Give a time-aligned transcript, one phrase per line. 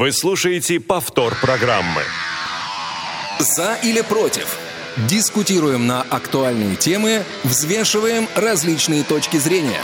[0.00, 2.00] Вы слушаете повтор программы.
[3.38, 4.58] За или против?
[5.06, 9.82] Дискутируем на актуальные темы, взвешиваем различные точки зрения.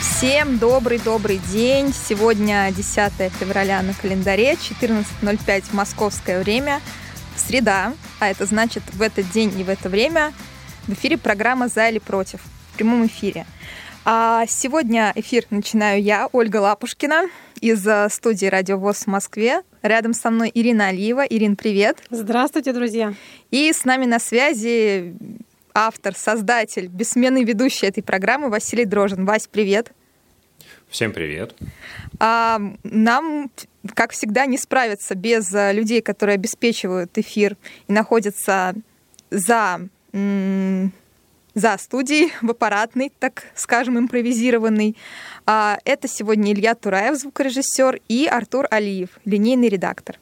[0.00, 1.92] Всем добрый-добрый день.
[1.92, 6.80] Сегодня 10 февраля на календаре, 14.05 московское время,
[7.34, 10.32] среда, а это значит в этот день и в это время
[10.86, 12.42] в эфире программа «За или против»
[12.72, 13.44] в прямом эфире.
[14.04, 17.28] А сегодня эфир начинаю я, Ольга Лапушкина,
[17.60, 19.62] из э, студии «Радио ВОЗ» в Москве.
[19.82, 21.26] Рядом со мной Ирина Алиева.
[21.26, 21.98] Ирин, привет.
[22.08, 23.12] Здравствуйте, друзья.
[23.50, 25.14] И с нами на связи
[25.74, 29.26] автор, создатель, бессменный ведущий этой программы Василий Дрожин.
[29.26, 29.92] Вась, привет.
[30.88, 31.54] Всем привет.
[32.18, 33.50] А, нам,
[33.94, 38.74] как всегда, не справиться без э, людей, которые обеспечивают эфир и находятся
[39.30, 39.80] за
[41.54, 44.96] за студией, в аппаратной, так скажем, импровизированный.
[45.46, 50.18] А, это сегодня Илья Тураев, звукорежиссер, и Артур Алиев, линейный редактор.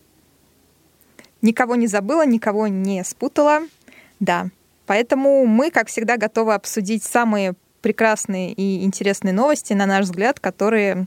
[1.42, 3.60] Никого не забыла, никого не спутала.
[4.20, 4.48] Да.
[4.86, 11.06] Поэтому мы, как всегда, готовы обсудить самые прекрасные и интересные новости, на наш взгляд, которые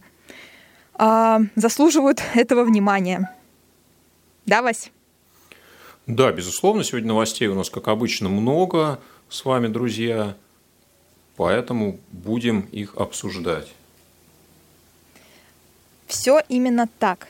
[0.97, 3.35] э, заслуживают этого внимания.
[4.45, 4.91] Да, Вась?
[6.07, 8.99] Да, безусловно, сегодня новостей у нас, как обычно, много
[9.31, 10.35] с вами, друзья,
[11.37, 13.73] поэтому будем их обсуждать.
[16.05, 17.29] Все именно так.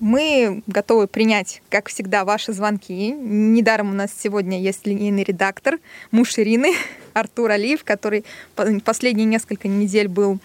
[0.00, 3.12] Мы готовы принять, как всегда, ваши звонки.
[3.12, 5.78] Недаром у нас сегодня есть линейный редактор,
[6.10, 6.74] муж Ирины,
[7.14, 8.24] Артур Алиев, который
[8.84, 10.40] последние несколько недель был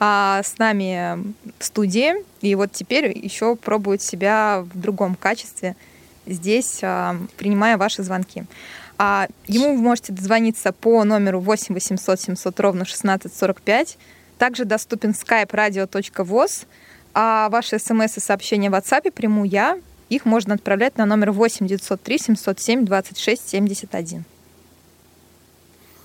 [0.00, 2.14] а, с нами в студии.
[2.40, 5.76] И вот теперь еще пробует себя в другом качестве
[6.30, 8.44] здесь, а, принимая ваши звонки.
[8.98, 13.98] А ему вы можете дозвониться по номеру 8 800 700 ровно 1645.
[14.38, 16.66] Также доступен skype radio.voz.
[17.14, 19.78] А ваши смс и сообщения в WhatsApp приму я.
[20.10, 24.24] Их можно отправлять на номер 8 903 707 26 71.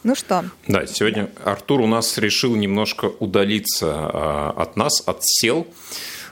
[0.03, 0.45] Ну что?
[0.67, 5.67] Да, сегодня Артур у нас решил немножко удалиться а, от нас, отсел.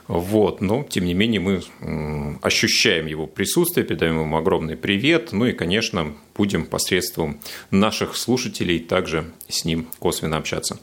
[0.06, 5.52] Вот, но, тем не менее, мы ощущаем его присутствие, передаем ему огромный привет, ну и,
[5.52, 10.78] конечно, будем посредством наших слушателей также с ним косвенно общаться.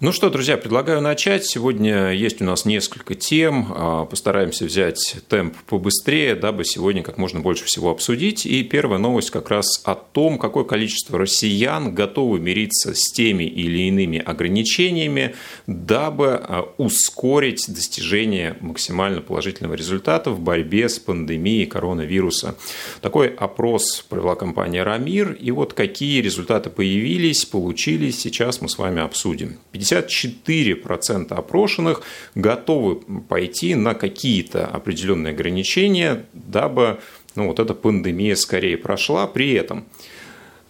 [0.00, 1.44] Ну что, друзья, предлагаю начать.
[1.44, 3.66] Сегодня есть у нас несколько тем.
[3.74, 8.46] А, постараемся взять темп побыстрее, дабы сегодня как можно больше всего обсудить.
[8.46, 13.88] И первая новость как раз о том, какое количество россиян готовы мириться с теми или
[13.88, 15.34] иными ограничениями,
[15.66, 22.54] дабы а, ускорить достижение максимально положительного результата в борьбе с пандемией коронавируса.
[23.00, 25.32] Такой опрос провела компания «Рамир».
[25.32, 29.58] И вот какие результаты появились, получились, сейчас мы с вами обсудим.
[29.92, 32.02] 54% опрошенных
[32.34, 32.96] готовы
[33.28, 36.98] пойти на какие-то определенные ограничения, дабы
[37.34, 39.26] ну, вот эта пандемия скорее прошла.
[39.26, 39.86] При этом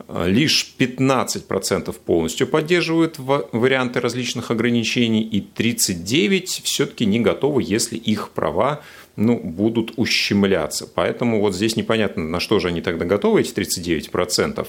[0.06, 8.30] э, лишь 15% полностью поддерживают варианты различных ограничений, и 39% все-таки не готовы, если их
[8.30, 8.82] права
[9.16, 10.86] ну, будут ущемляться.
[10.86, 14.66] Поэтому вот здесь непонятно, на что же они тогда готовы, эти 39%.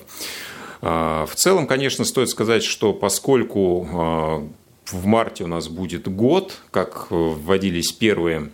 [0.82, 4.48] А, в целом, конечно, стоит сказать, что поскольку а,
[4.86, 8.50] в марте у нас будет год, как вводились первые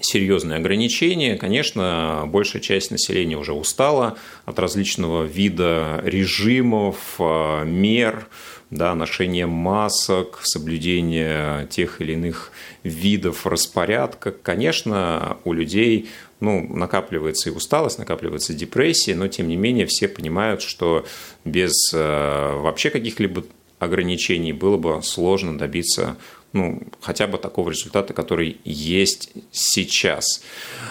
[0.00, 8.28] серьезные ограничения, конечно, большая часть населения уже устала от различного вида режимов, а, мер,
[8.70, 12.52] да, ношения масок, соблюдения тех или иных
[12.82, 14.30] видов распорядка.
[14.30, 16.08] Конечно, у людей
[16.40, 21.04] ну, накапливается и усталость, накапливается депрессия, но тем не менее все понимают, что
[21.44, 23.44] без э, вообще каких-либо
[23.78, 26.16] ограничений было бы сложно добиться
[26.52, 30.42] ну, хотя бы такого результата, который есть сейчас.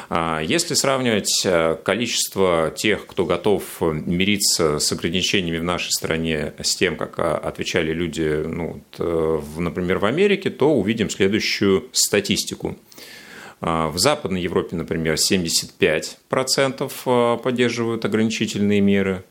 [0.09, 6.75] А если сравнивать э, количество тех, кто готов мириться с ограничениями в нашей стране с
[6.75, 12.77] тем, как а, отвечали люди, ну, э, например, в Америке, то увидим следующую статистику.
[13.59, 19.23] А, в Западной Европе, например, 75% а, поддерживают ограничительные меры.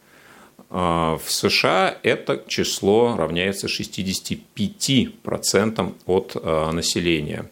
[0.68, 7.48] А, в США это число равняется 65% от населения.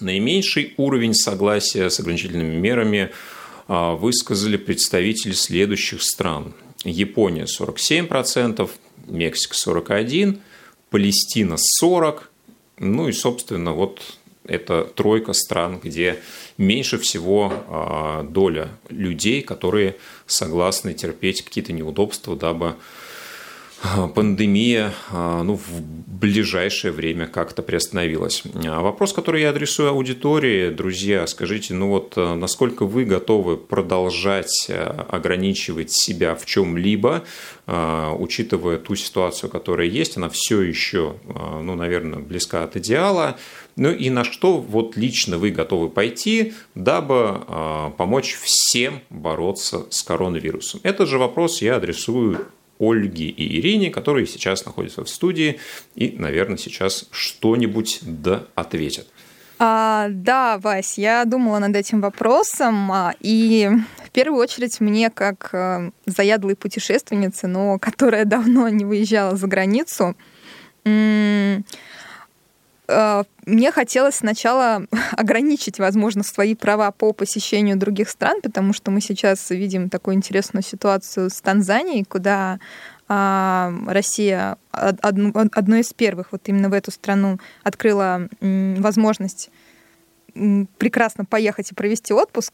[0.00, 3.12] Наименьший уровень согласия с ограничительными мерами
[3.68, 6.52] высказали представители следующих стран.
[6.84, 8.68] Япония 47%,
[9.06, 10.38] Мексика 41%,
[10.90, 12.22] Палестина 40%,
[12.80, 14.00] ну и, собственно, вот
[14.46, 16.18] это тройка стран, где
[16.58, 19.96] меньше всего а, доля людей, которые
[20.26, 22.76] согласны терпеть какие-то неудобства, дабы
[24.14, 28.42] пандемия ну, в ближайшее время как-то приостановилась.
[28.64, 34.70] А вопрос, который я адресую аудитории, друзья, скажите, ну вот насколько вы готовы продолжать
[35.08, 37.24] ограничивать себя в чем-либо,
[37.66, 43.36] учитывая ту ситуацию, которая есть, она все еще, ну, наверное, близка от идеала,
[43.76, 50.02] ну и на что вот лично вы готовы пойти, дабы э, помочь всем бороться с
[50.02, 50.80] коронавирусом?
[50.84, 52.46] Этот же вопрос я адресую
[52.78, 55.60] Ольге и Ирине, которые сейчас находятся в студии
[55.94, 59.06] и, наверное, сейчас что-нибудь да ответят.
[59.58, 63.70] А, да, Вась, я думала над этим вопросом, а, и
[64.04, 70.16] в первую очередь мне, как а, заядлой путешественнице, но которая давно не выезжала за границу,
[72.86, 79.50] мне хотелось сначала ограничить, возможно, свои права по посещению других стран, потому что мы сейчас
[79.50, 82.58] видим такую интересную ситуацию с Танзанией, куда
[83.08, 89.50] а, Россия одну, одной из первых вот именно в эту страну открыла возможность
[90.78, 92.52] прекрасно поехать и провести отпуск.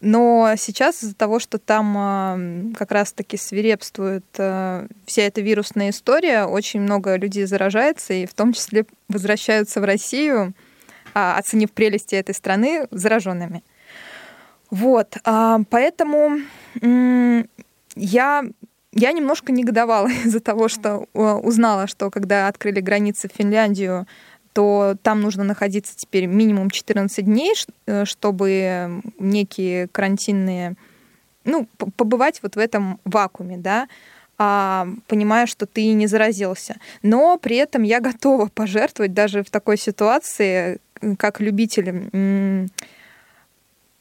[0.00, 2.38] Но сейчас из-за того, что там а,
[2.74, 8.54] как раз-таки свирепствует а, вся эта вирусная история, очень много людей заражается, и в том
[8.54, 10.54] числе возвращаются в Россию,
[11.12, 13.62] а, оценив прелести этой страны, зараженными.
[14.70, 15.16] Вот,
[15.68, 16.38] поэтому
[17.96, 18.44] я
[18.92, 24.06] я немножко негодовала из-за того, что узнала, что когда открыли границы в Финляндию,
[24.52, 27.54] то там нужно находиться теперь минимум 14 дней,
[27.86, 30.74] э, чтобы некие карантинные,
[31.44, 31.66] ну,
[31.96, 33.88] побывать вот в этом вакууме, да,
[34.38, 36.76] а, понимая, что ты не заразился.
[37.02, 40.78] Но при этом я готова пожертвовать даже в такой ситуации,
[41.18, 42.68] как любитель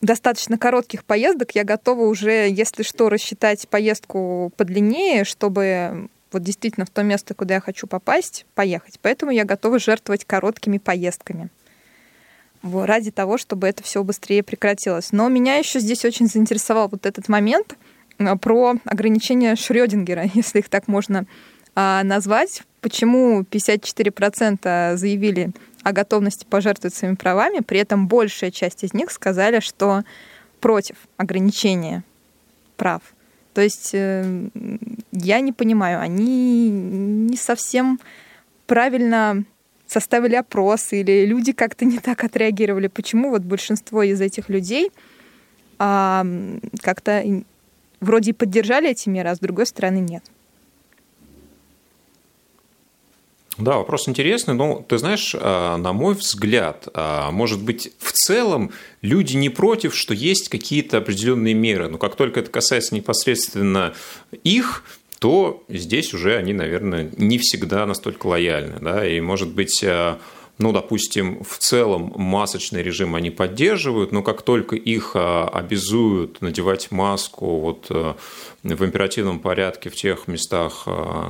[0.02, 6.90] достаточно коротких поездок, я готова уже, если что, рассчитать поездку подлиннее, чтобы вот действительно в
[6.90, 9.00] то место, куда я хочу попасть, поехать.
[9.02, 11.50] Поэтому я готова жертвовать короткими поездками
[12.62, 15.12] ради того, чтобы это все быстрее прекратилось.
[15.12, 17.78] Но меня еще здесь очень заинтересовал вот этот момент
[18.18, 21.26] а, про ограничения Шрёдингера, если их так можно
[21.76, 22.64] а, назвать.
[22.82, 25.52] Почему 54% заявили
[25.84, 30.04] о готовности пожертвовать своими правами, при этом большая часть из них сказали, что
[30.60, 32.04] против ограничения
[32.76, 33.02] прав.
[33.54, 34.50] То есть э,
[35.12, 38.00] я не понимаю, они не совсем
[38.68, 39.44] правильно
[39.88, 42.88] составили опрос или люди как-то не так отреагировали.
[42.88, 44.92] Почему вот большинство из этих людей
[45.80, 46.26] а,
[46.82, 47.24] как-то
[48.00, 50.24] вроде поддержали эти меры, а с другой стороны нет?
[53.60, 58.72] Да, вопрос интересный, но ты знаешь, а, на мой взгляд, а, может быть, в целом
[59.02, 63.94] люди не против, что есть какие-то определенные меры, но как только это касается непосредственно
[64.46, 64.86] их,
[65.20, 68.78] то здесь уже они, наверное, не всегда настолько лояльны.
[68.80, 69.06] Да?
[69.06, 70.20] И, может быть, а,
[70.58, 77.60] ну, допустим, в целом масочный режим они поддерживают, но как только их обязуют надевать маску
[77.60, 80.86] вот в императивном порядке в тех местах,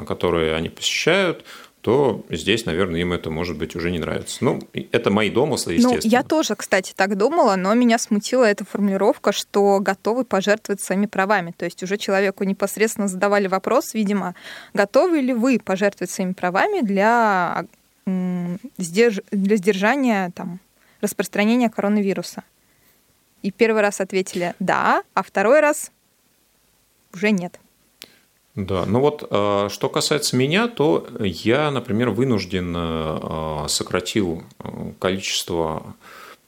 [0.08, 1.46] которые они посещают,
[1.82, 4.44] то здесь, наверное, им это, может быть, уже не нравится.
[4.44, 6.02] Ну, это мои домыслы, естественно.
[6.04, 11.06] Ну, я тоже, кстати, так думала, но меня смутила эта формулировка, что готовы пожертвовать своими
[11.06, 11.54] правами.
[11.56, 14.36] То есть уже человеку непосредственно задавали вопрос, видимо,
[14.74, 17.66] готовы ли вы пожертвовать своими правами для,
[18.06, 20.60] для сдержания там,
[21.00, 22.44] распространения коронавируса.
[23.42, 25.92] И первый раз ответили «да», а второй раз
[27.14, 27.58] уже нет.
[28.66, 35.96] Да, ну вот э, что касается меня, то я, например, вынужден э, сократил э, количество,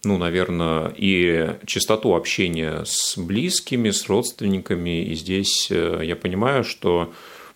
[0.04, 5.06] ну, наверное, и частоту общения с близкими, с родственниками.
[5.06, 7.14] И здесь я понимаю, что,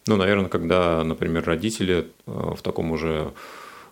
[0.07, 3.33] ну, наверное, когда, например, родители в таком уже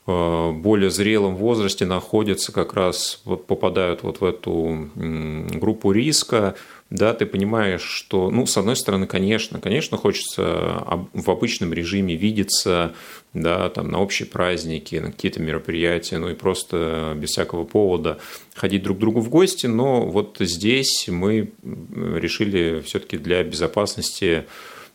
[0.05, 6.55] более зрелом возрасте находятся, как раз вот попадают вот в эту группу риска,
[6.93, 12.93] да, ты понимаешь, что, ну, с одной стороны, конечно, конечно, хочется в обычном режиме видеться,
[13.33, 18.19] да, там, на общие праздники, на какие-то мероприятия, ну, и просто без всякого повода
[18.53, 24.45] ходить друг к другу в гости, но вот здесь мы решили все-таки для безопасности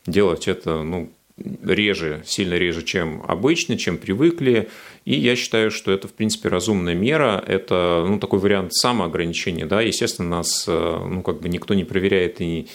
[0.07, 1.11] делать это, ну,
[1.65, 4.69] реже, сильно реже, чем обычно, чем привыкли.
[5.05, 7.43] И я считаю, что это, в принципе, разумная мера.
[7.47, 9.67] Это ну, такой вариант самоограничения.
[9.67, 9.81] Да?
[9.81, 12.69] Естественно, нас ну, как бы никто не проверяет и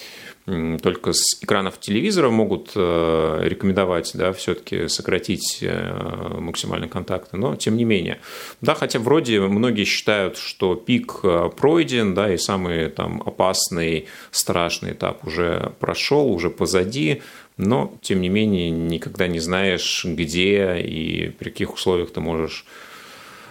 [0.46, 7.78] только с экранов телевизора могут э, рекомендовать, да, все-таки сократить э, максимальные контакты, но тем
[7.78, 8.20] не менее.
[8.60, 14.92] Да, хотя вроде многие считают, что пик э, пройден, да, и самый там опасный, страшный
[14.92, 17.22] этап уже прошел, уже позади,
[17.58, 22.66] но тем не менее никогда не знаешь, где и при каких условиях ты можешь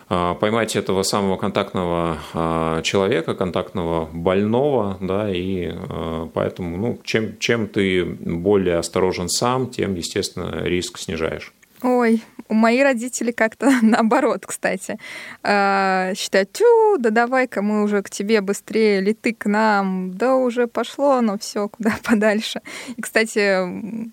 [0.08, 7.38] а, поймать этого самого контактного а, человека, контактного больного, да, и а, поэтому, ну, чем,
[7.38, 11.52] чем ты более осторожен сам, тем, естественно, риск снижаешь.
[11.82, 14.98] Ой, у мои родители как-то наоборот, кстати.
[15.42, 20.66] Считают, тю, да давай-ка мы уже к тебе быстрее, или ты к нам, да уже
[20.66, 22.60] пошло, но все куда подальше.
[22.96, 24.10] И, кстати,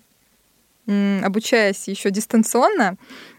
[1.24, 2.96] обучаясь еще дистанционно,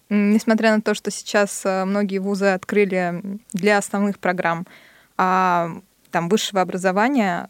[0.09, 3.21] несмотря на то, что сейчас э, многие вузы открыли
[3.53, 4.67] для основных программ
[5.17, 5.71] а,
[6.11, 7.49] там, высшего образования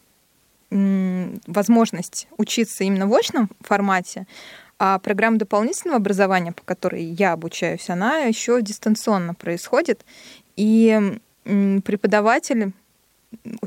[0.69, 4.25] возможность учиться именно в очном формате,
[4.83, 10.03] а программа дополнительного образования, по которой я обучаюсь, она еще дистанционно происходит.
[10.55, 12.71] И преподаватель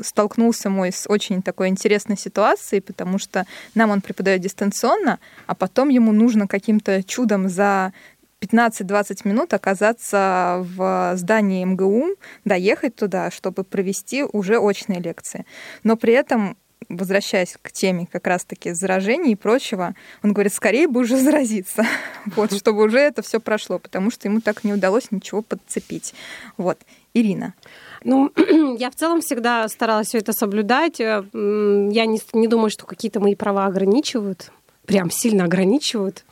[0.03, 5.89] столкнулся мой с очень такой интересной ситуацией, потому что нам он преподает дистанционно, а потом
[5.89, 7.93] ему нужно каким-то чудом за
[8.41, 15.47] 15-20 минут оказаться в здании МГУ, доехать туда, чтобы провести уже очные лекции.
[15.85, 16.57] Но при этом
[16.89, 21.85] возвращаясь к теме как раз-таки заражений и прочего, он говорит, скорее бы уже заразиться,
[22.37, 26.15] вот, чтобы уже это все прошло, потому что ему так не удалось ничего подцепить.
[26.57, 26.79] Вот.
[27.17, 27.55] Ирина.
[28.03, 28.33] Ну,
[28.79, 31.01] я в целом всегда старалась все это соблюдать.
[31.01, 34.51] Э, я не, не думаю, что какие-то мои права ограничивают
[34.87, 36.25] прям сильно ограничивают,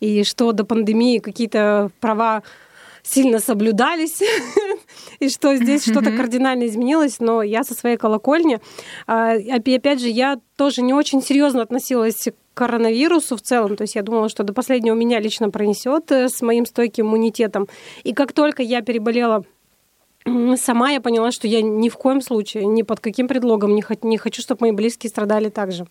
[0.00, 2.42] и что до пандемии какие-то права
[3.06, 4.20] сильно соблюдались,
[5.20, 8.60] и что здесь что-то кардинально изменилось, но я со своей колокольни,
[9.06, 13.94] а, опять же, я тоже не очень серьезно относилась к коронавирусу в целом, то есть
[13.94, 17.68] я думала, что до последнего меня лично пронесет э, с моим стойким иммунитетом.
[18.02, 19.44] И как только я переболела
[20.56, 24.16] сама, я поняла, что я ни в коем случае, ни под каким предлогом не, не
[24.16, 25.86] хочу, чтобы мои близкие страдали так же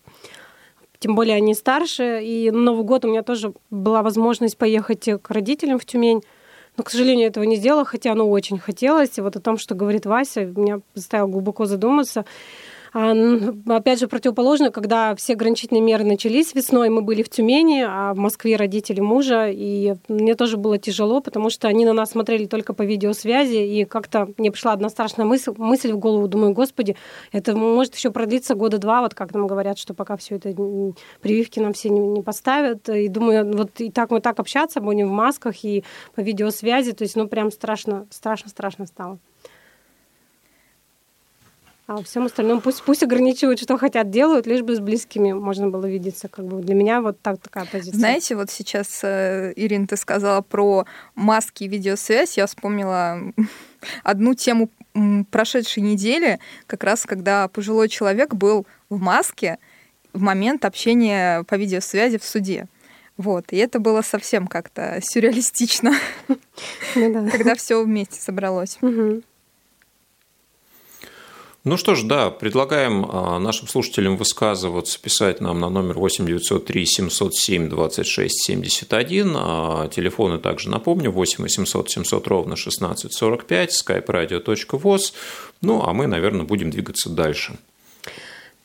[0.98, 2.22] тем более они старше.
[2.24, 6.24] И на Новый год у меня тоже была возможность поехать к родителям в Тюмень.
[6.78, 9.18] Но, к сожалению, этого не сделала, хотя оно очень хотелось.
[9.18, 12.26] И вот о том, что говорит Вася, меня заставило глубоко задуматься.
[12.98, 13.14] А,
[13.68, 18.18] опять же, противоположно, когда все ограничительные меры начались весной, мы были в Тюмени, а в
[18.18, 22.74] Москве родители мужа, и мне тоже было тяжело, потому что они на нас смотрели только
[22.74, 26.96] по видеосвязи, и как-то мне пришла одна страшная мысль, мысль в голову, думаю, господи,
[27.34, 30.56] это может еще продлиться года два, вот как нам говорят, что пока все это
[31.20, 35.10] прививки нам все не, не поставят, и думаю, вот и так мы так общаться будем
[35.10, 35.84] в масках и
[36.16, 39.20] по видеосвязи, то есть, ну, прям страшно, страшно, страшно стало.
[41.88, 45.86] А всем остальном пусть, пусть ограничивают, что хотят, делают, лишь бы с близкими можно было
[45.86, 46.28] видеться.
[46.28, 48.00] Как бы для меня вот так такая позиция.
[48.00, 52.38] Знаете, вот сейчас, э, Ирина, ты сказала про маски и видеосвязь.
[52.38, 53.20] Я вспомнила
[54.04, 54.72] одну тему
[55.30, 59.60] прошедшей недели, как раз когда пожилой человек был в маске
[60.14, 62.68] в момент общения по видеосвязи в суде.
[63.18, 65.94] Вот, и это было совсем как-то сюрреалистично,
[66.96, 68.78] ну когда все вместе собралось.
[71.66, 76.86] Ну что ж, да, предлагаем а, нашим слушателям высказываться, писать нам на номер 8 903
[76.86, 79.90] 707 26 71.
[79.90, 85.14] Телефоны также напомню, 8 800 700 ровно 16 45, skype-radio.voz.
[85.62, 87.56] Ну, а мы, наверное, будем двигаться дальше.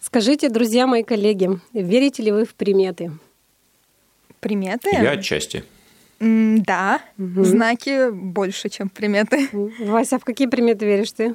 [0.03, 3.13] Скажите, друзья мои коллеги, верите ли вы в приметы?
[4.41, 4.91] Приметы?
[4.91, 5.65] Я отчасти.
[6.21, 7.45] да, угу.
[7.45, 9.49] знаки больше, чем приметы.
[9.53, 11.35] Вася, а в какие приметы веришь ты?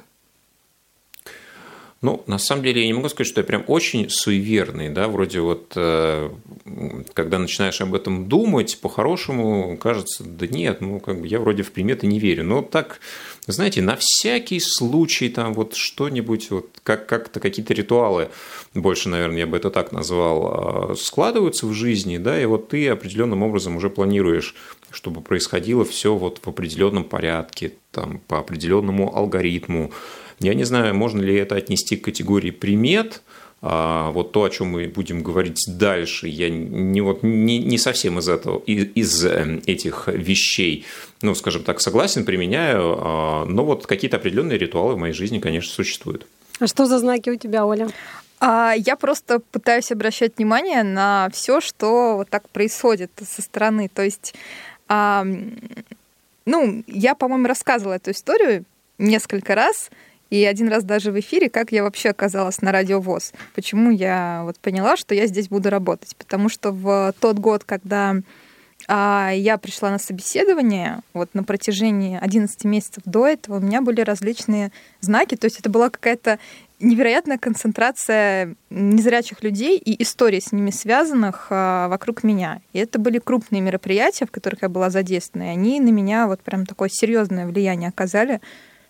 [2.06, 5.40] Ну, на самом деле, я не могу сказать, что я прям очень суеверный, да, вроде
[5.40, 6.30] вот, э,
[7.14, 11.72] когда начинаешь об этом думать, по-хорошему кажется, да нет, ну, как бы я вроде в
[11.72, 13.00] приметы не верю, но так,
[13.48, 18.28] знаете, на всякий случай там вот что-нибудь, вот как- как-то какие-то ритуалы,
[18.72, 22.88] больше, наверное, я бы это так назвал, а, складываются в жизни, да, и вот ты
[22.88, 24.54] определенным образом уже планируешь
[24.92, 29.92] чтобы происходило все вот в определенном порядке, там, по определенному алгоритму,
[30.40, 33.22] я не знаю, можно ли это отнести к категории примет,
[33.62, 38.18] а вот то, о чем мы будем говорить дальше, я не, вот, не, не совсем
[38.18, 40.84] из, этого, из, из эм, этих вещей,
[41.22, 45.72] ну, скажем так, согласен, применяю, а, но вот какие-то определенные ритуалы в моей жизни, конечно,
[45.72, 46.26] существуют.
[46.60, 47.88] А что за знаки у тебя, Оля?
[48.38, 53.90] А, я просто пытаюсь обращать внимание на все, что вот так происходит со стороны.
[53.92, 54.34] То есть,
[54.88, 55.26] а,
[56.44, 58.64] ну, я, по-моему, рассказывала эту историю
[58.98, 59.90] несколько раз,
[60.30, 63.32] И один раз даже в эфире, как я вообще оказалась на радио ВОЗ.
[63.54, 66.16] Почему я вот поняла, что я здесь буду работать.
[66.16, 68.16] Потому что в тот год, когда
[68.88, 74.00] а, я пришла на собеседование, вот на протяжении 11 месяцев до этого у меня были
[74.00, 75.36] различные знаки.
[75.36, 76.38] То есть это была какая-то
[76.78, 82.60] невероятная концентрация незрячих людей и историй с ними связанных а, вокруг меня.
[82.72, 86.40] И это были крупные мероприятия, в которых я была задействована, и они на меня вот
[86.40, 88.40] прям такое серьезное влияние оказали,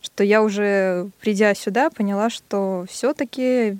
[0.06, 3.76] что я уже, придя сюда, поняла, что все-таки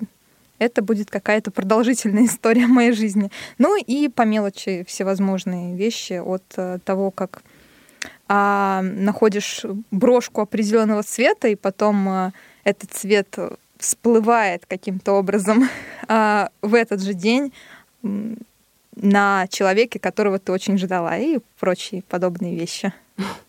[0.59, 3.31] это будет какая-то продолжительная история моей жизни.
[3.57, 7.41] Ну и по мелочи всевозможные вещи от э, того, как
[8.27, 12.33] а, находишь брошку определенного цвета, и потом а,
[12.65, 13.33] этот цвет
[13.77, 15.69] всплывает каким-то образом
[16.09, 17.53] а, в этот же день
[18.95, 22.91] на человеке, которого ты очень ждала, и прочие подобные вещи.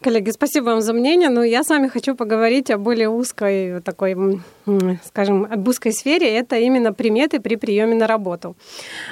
[0.00, 4.16] Коллеги, спасибо вам за мнение, но я с вами хочу поговорить о более узкой такой,
[5.04, 6.28] скажем, об узкой сфере.
[6.38, 8.56] Это именно приметы при приеме на работу.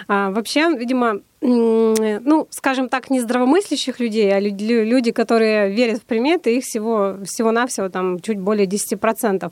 [0.08, 6.56] А, вообще, видимо, ну, скажем так, не здравомыслящих людей, а люди, которые верят в приметы,
[6.56, 9.50] их всего, всего-навсего там чуть более 10%.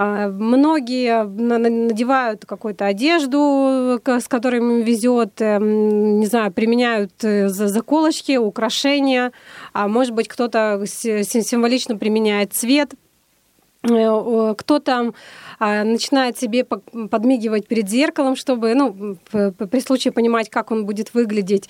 [0.00, 8.36] А, многие надевают какую-то одежду, с которой им везет, эм, не знаю, применяют э, заколочки,
[8.36, 9.32] украшения.
[9.72, 12.94] А может быть, кто-то символично применяет цвет.
[13.84, 15.12] Э, кто-то
[15.60, 21.68] а, начинает себе подмигивать перед зеркалом, чтобы, ну, при случае понимать, как он будет выглядеть.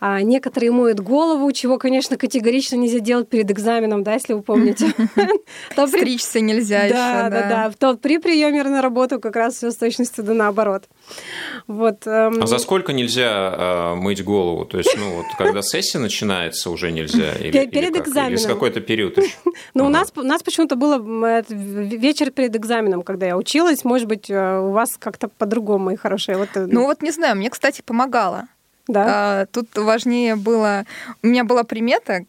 [0.00, 4.86] А некоторые моют голову, чего, конечно, категорично нельзя делать перед экзаменом, да, если вы помните.
[5.86, 7.28] Стричься нельзя еще, да.
[7.28, 7.96] Да, да, да.
[7.96, 10.84] При приеме на работу как раз все с точностью да наоборот.
[11.66, 12.06] Вот.
[12.06, 14.64] Эм, а за сколько нельзя э, мыть голову?
[14.64, 17.32] То есть, ну, вот когда сессия начинается, уже нельзя?
[17.34, 18.32] Или, перед или экзаменом.
[18.32, 19.34] Или с какой-то период еще?
[19.74, 20.98] Ну, у нас, у нас почему-то было
[21.48, 23.84] вечер перед экзаменом, когда я училась.
[23.84, 26.36] Может быть, э, у вас как-то по-другому, мои хорошие.
[26.36, 26.48] Вот...
[26.54, 28.48] Э, ну, вот не знаю, мне, кстати, помогало.
[28.88, 29.04] Да.
[29.06, 30.84] А, тут важнее было...
[31.22, 32.24] У меня была примета,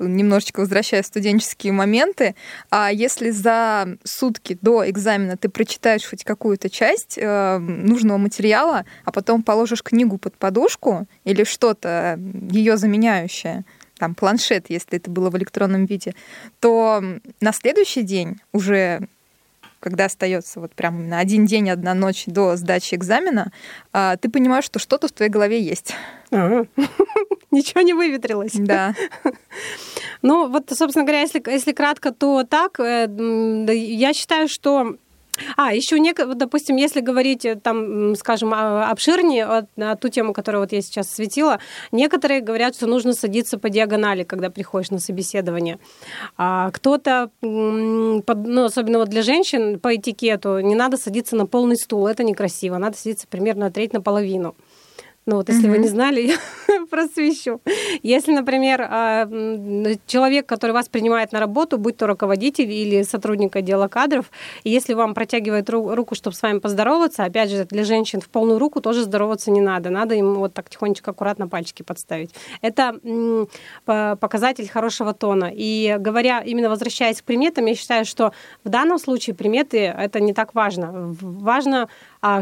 [0.00, 2.34] немножечко возвращая студенческие моменты,
[2.70, 9.12] а если за сутки до экзамена ты прочитаешь хоть какую-то часть э, нужного материала, а
[9.12, 12.18] потом положишь книгу под подушку или что-то
[12.50, 13.64] ее заменяющее,
[13.98, 16.14] там планшет, если это было в электронном виде,
[16.58, 17.02] то
[17.40, 19.06] на следующий день уже
[19.80, 23.50] когда остается вот прям на один день, одна ночь до сдачи экзамена,
[23.92, 25.94] а, ты понимаешь, что что-то в твоей голове есть.
[26.30, 28.52] Ничего не выветрилось.
[28.54, 28.94] Да.
[30.22, 32.78] Ну, вот, собственно говоря, если, если кратко, то так.
[32.78, 33.08] Э,
[33.70, 34.96] я считаю, что
[35.56, 40.72] а, еще, не, допустим, если говорить э, там, скажем, обширнее на ту тему, которую вот
[40.72, 41.58] я сейчас светила,
[41.92, 45.78] некоторые говорят, что нужно садиться по диагонали, когда приходишь на собеседование.
[46.36, 52.06] А кто-то, ну, особенно вот для женщин по этикету, не надо садиться на полный стул,
[52.06, 54.54] это некрасиво, надо садиться примерно треть наполовину.
[55.26, 55.70] Ну вот, если mm-hmm.
[55.70, 56.20] вы не знали,
[56.68, 57.60] я просвещу.
[58.02, 59.26] Если, например, а,
[60.06, 64.30] человек, который вас принимает на работу, будь то руководитель или сотрудник отдела кадров,
[64.64, 68.58] и если вам протягивает руку, чтобы с вами поздороваться, опять же, для женщин в полную
[68.58, 69.90] руку тоже здороваться не надо.
[69.90, 72.34] Надо им вот так тихонечко, аккуратно пальчики подставить.
[72.62, 72.98] Это
[73.84, 75.50] показатель хорошего тона.
[75.52, 78.32] И говоря, именно возвращаясь к приметам, я считаю, что
[78.64, 80.90] в данном случае приметы это не так важно.
[81.20, 81.88] Важно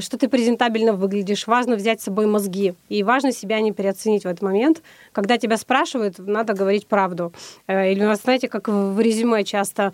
[0.00, 4.26] что ты презентабельно выглядишь, важно взять с собой мозги, и важно себя не переоценить в
[4.26, 4.82] этот момент.
[5.12, 7.32] Когда тебя спрашивают, надо говорить правду.
[7.66, 9.92] Э, или, знаете, как в резюме часто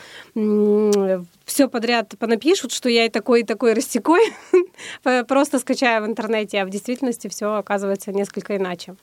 [1.44, 4.22] все подряд понапишут, что я и такой, и такой растекой,
[5.28, 8.94] просто скачая в интернете, а в действительности все оказывается несколько иначе.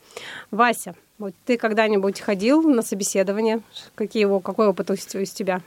[0.49, 3.61] Вася, вот ты когда-нибудь ходил на собеседование?
[3.95, 5.61] Какие, какой опыт у тебя?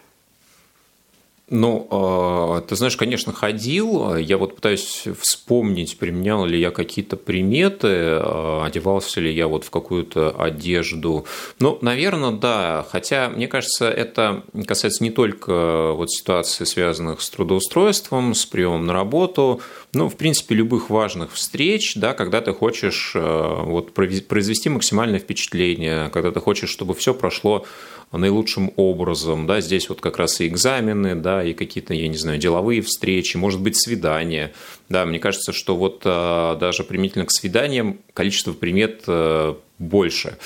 [1.51, 4.17] Ну, а, ты знаешь, конечно, ходил.
[4.17, 9.71] Я вот пытаюсь вспомнить, применял ли я какие-то приметы, а, одевался ли я вот в
[9.71, 11.27] какую-то одежду.
[11.61, 12.87] Ну, наверное, да.
[12.91, 18.95] Хотя, мне кажется, это касается не только вот ситуаций, связанных с трудоустройством, с приемом на
[18.95, 19.61] работу,
[19.95, 26.11] ну, в принципе, любых важных встреч, да, когда ты хочешь а, вот, произвести максимальное впечатление,
[26.11, 27.65] когда ты хочешь, чтобы все прошло
[28.13, 29.47] наилучшим образом.
[29.47, 33.37] Да, здесь вот как раз и экзамены, да, и какие-то, я не знаю, деловые встречи,
[33.37, 34.53] может быть, свидания.
[34.89, 40.39] Да, мне кажется, что вот а, даже применительно к свиданиям количество примет а, больше.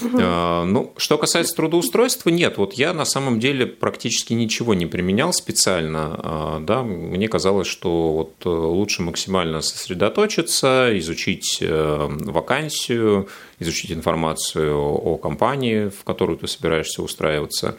[0.00, 0.18] Угу.
[0.18, 6.62] Ну, что касается трудоустройства, нет, вот я на самом деле практически ничего не применял специально,
[6.66, 15.18] да, мне казалось, что вот э, лучше максимально сосредоточиться, изучить э, вакансию, изучить информацию о
[15.18, 17.76] компании, в которую ты собираешься устраиваться,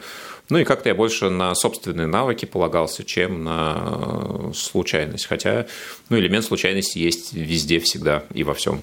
[0.52, 5.24] Ну и как-то я больше на собственные навыки полагался, чем на случайность.
[5.24, 5.64] Хотя
[6.10, 8.82] ну, элемент случайности есть везде, всегда и во всем.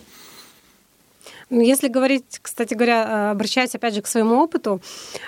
[1.51, 4.82] Ну, если говорить, кстати говоря, обращаясь опять же к своему опыту,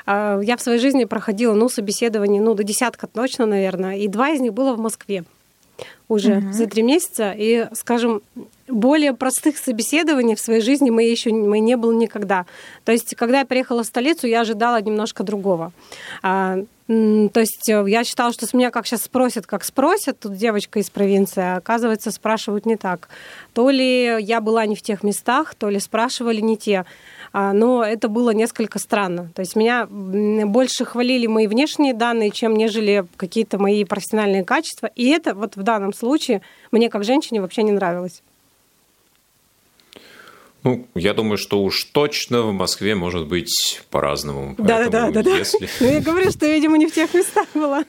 [0.07, 4.39] я в своей жизни проходила ну, собеседование ну, до десятка точно, наверное, и два из
[4.39, 5.25] них было в Москве
[6.07, 6.53] уже угу.
[6.53, 7.35] за три месяца.
[7.37, 8.23] И, скажем,
[8.71, 12.45] более простых собеседований в своей жизни мы еще мы не было никогда.
[12.85, 15.71] То есть, когда я приехала в столицу, я ожидала немножко другого.
[16.23, 20.35] А, то есть э, я считала, что с меня как сейчас спросят, как спросят, тут
[20.35, 23.07] девочка из провинции, а оказывается, спрашивают не так.
[23.53, 26.85] То ли я была не в тех местах, то ли спрашивали не те.
[27.31, 29.29] А, но это было несколько странно.
[29.35, 34.89] То есть меня больше хвалили мои внешние данные, чем нежели какие-то мои профессиональные качества.
[34.95, 38.21] И это вот в данном случае мне как женщине вообще не нравилось.
[40.63, 44.55] Ну, я думаю, что уж точно в Москве может быть по-разному.
[44.57, 45.37] Да, да, да, да.
[45.37, 45.67] Если...
[45.79, 47.83] Ну, я говорю, что, видимо, не в тех местах была.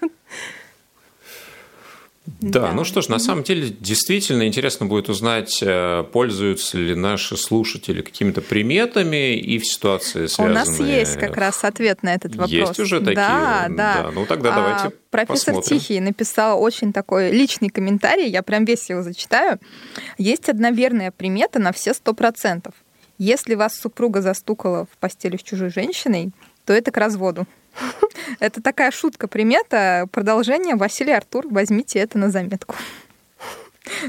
[2.25, 6.95] Да, да, ну что ж, на самом деле действительно интересно будет узнать, э, пользуются ли
[6.95, 10.51] наши слушатели какими-то приметами и в ситуации связанные...
[10.51, 12.51] У нас есть как раз ответ на этот вопрос.
[12.53, 13.17] Есть уже такие?
[13.17, 14.03] Да, да.
[14.03, 14.11] да.
[14.13, 15.81] Ну тогда а, давайте Профессор посмотрим.
[15.81, 19.59] Тихий написал очень такой личный комментарий, я прям весь его зачитаю.
[20.17, 22.75] Есть одна верная примета на все сто процентов.
[23.19, 26.31] Если вас супруга застукала в постели с чужой женщиной,
[26.73, 27.47] то это к разводу.
[28.41, 30.07] Это такая шутка-примета.
[30.11, 30.75] Продолжение.
[30.75, 32.75] Василий Артур, возьмите это на заметку.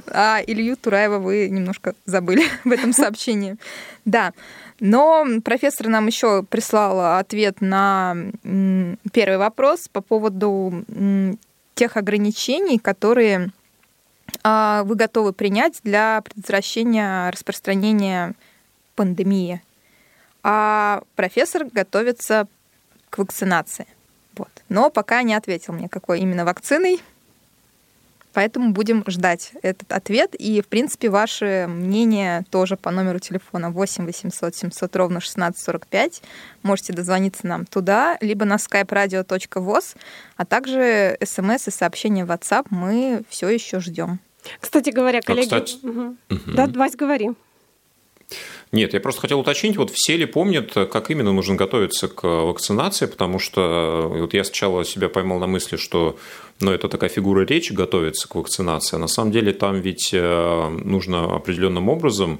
[0.07, 3.57] А Илью Тураева вы немножко забыли в этом сообщении.
[4.05, 4.31] Да.
[4.79, 8.15] Но профессор нам еще прислал ответ на
[9.11, 10.85] первый вопрос по поводу
[11.75, 13.49] тех ограничений, которые
[14.43, 18.35] а, вы готовы принять для предотвращения распространения
[18.95, 19.61] пандемии.
[20.43, 22.47] А профессор готовится
[23.09, 23.87] к вакцинации.
[24.35, 24.49] Вот.
[24.69, 27.01] Но пока не ответил мне, какой именно вакциной.
[28.33, 30.33] Поэтому будем ждать этот ответ.
[30.33, 36.23] И, в принципе, ваше мнение тоже по номеру телефона 8 800 700 ровно 1645.
[36.63, 39.95] Можете дозвониться нам туда, либо на skype-radio.voz,
[40.35, 44.19] а также смс и сообщения в WhatsApp мы все еще ждем.
[44.59, 45.53] Кстати говоря, коллеги...
[45.53, 45.85] А, кстати...
[45.85, 46.17] угу.
[46.29, 46.51] Угу.
[46.55, 47.31] Да, Вась, говори.
[48.73, 53.05] Нет, я просто хотел уточнить, вот все ли помнят, как именно нужно готовиться к вакцинации,
[53.05, 56.17] потому что э, вот я сначала себя поймал на мысли, что
[56.59, 60.69] ну, это такая фигура речи готовиться к вакцинации, а на самом деле там ведь э,
[60.83, 62.39] нужно определенным образом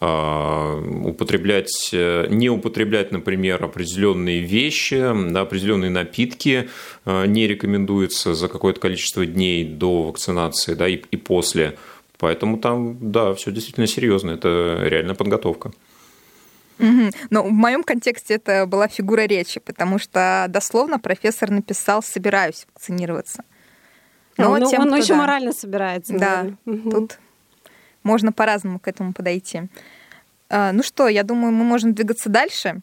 [0.00, 6.70] э, употреблять, не употреблять, например, определенные вещи, да, определенные напитки
[7.06, 11.78] не рекомендуется за какое-то количество дней до вакцинации да, и, и после
[12.18, 15.70] Поэтому там, да, все действительно серьезно, это реальная подготовка.
[16.80, 17.10] Угу.
[17.30, 23.44] Но в моем контексте это была фигура речи, потому что дословно профессор написал «собираюсь вакцинироваться».
[24.36, 26.16] Но ну, тем, он еще да, морально собирается.
[26.16, 26.90] Да, угу.
[26.90, 27.18] тут
[28.04, 29.62] можно по-разному к этому подойти.
[30.48, 32.80] А, ну что, я думаю, мы можем двигаться дальше.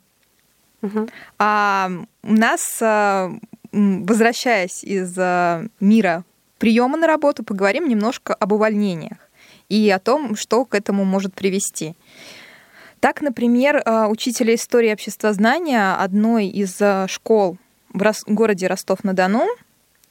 [0.81, 1.07] Угу.
[1.39, 1.89] А,
[2.23, 3.31] у нас, а,
[3.71, 6.25] возвращаясь из а, мира
[6.57, 9.24] приема на работу, поговорим немножко об увольнениях
[9.69, 11.95] и о том, что к этому может привести.
[12.99, 17.57] Так, например, э, учителя истории обществознания одной из э, школ
[17.93, 19.45] в городе Ростов-на-Дону,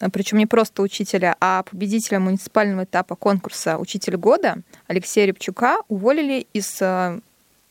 [0.00, 6.46] э, причем не просто учителя, а победителя муниципального этапа конкурса «Учитель года» Алексея Рябчука уволили
[6.52, 6.80] из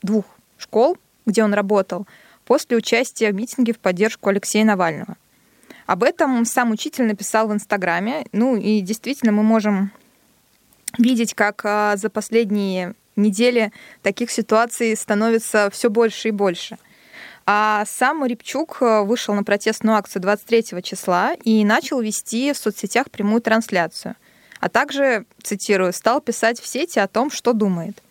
[0.02, 0.26] двух
[0.58, 2.06] школ, где он работал,
[2.46, 5.16] после участия в митинге в поддержку Алексея Навального.
[5.86, 8.26] Об этом сам учитель написал в Инстаграме.
[8.32, 9.92] Ну и действительно мы можем
[10.98, 16.78] видеть, как а, за последние недели таких ситуаций становится все больше и больше.
[17.46, 23.10] А сам Рябчук а, вышел на протестную акцию 23 числа и начал вести в соцсетях
[23.12, 24.16] прямую трансляцию.
[24.60, 28.02] А также, цитирую, стал писать в сети о том, что думает.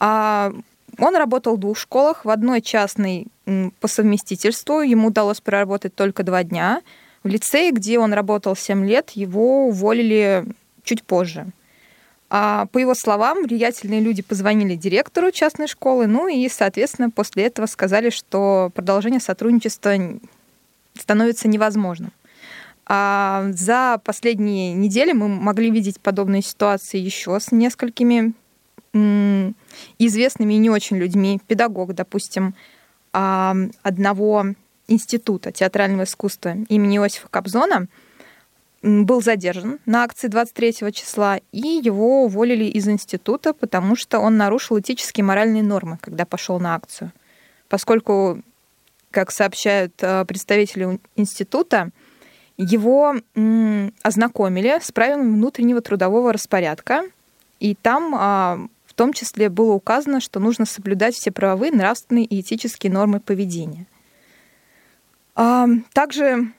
[0.00, 0.52] А
[0.98, 3.28] он работал в двух школах, в одной частной
[3.80, 6.82] по совместительству, ему удалось проработать только два дня.
[7.22, 10.44] В лицее, где он работал 7 лет, его уволили
[10.82, 11.46] чуть позже.
[12.28, 17.66] А по его словам, влиятельные люди позвонили директору частной школы, ну и, соответственно, после этого
[17.66, 19.96] сказали, что продолжение сотрудничества
[20.98, 22.12] становится невозможным.
[22.84, 28.32] А за последние недели мы могли видеть подобные ситуации еще с несколькими
[29.98, 31.40] известными и не очень людьми.
[31.46, 32.54] Педагог, допустим,
[33.12, 34.46] одного
[34.88, 37.88] института театрального искусства имени Иосифа Кобзона
[38.82, 44.78] был задержан на акции 23 числа, и его уволили из института, потому что он нарушил
[44.78, 47.12] этические и моральные нормы, когда пошел на акцию.
[47.68, 48.42] Поскольку
[49.10, 51.90] как сообщают представители института,
[52.56, 53.16] его
[54.02, 57.02] ознакомили с правилами внутреннего трудового распорядка,
[57.60, 62.40] и там а, в том числе было указано, что нужно соблюдать все правовые, нравственные и
[62.40, 63.86] этические нормы поведения.
[65.34, 66.52] Также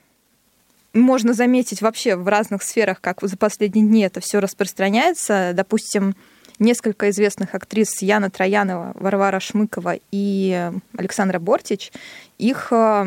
[0.94, 5.52] можно заметить вообще в разных сферах, как за последние дни это все распространяется.
[5.54, 6.16] Допустим,
[6.58, 11.92] несколько известных актрис Яна Троянова, Варвара Шмыкова и Александра Бортич,
[12.38, 13.06] их а,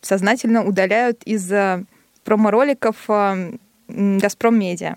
[0.00, 1.50] сознательно удаляют из
[2.24, 3.52] промо-роликов э,
[3.88, 4.96] «Газпром Медиа»,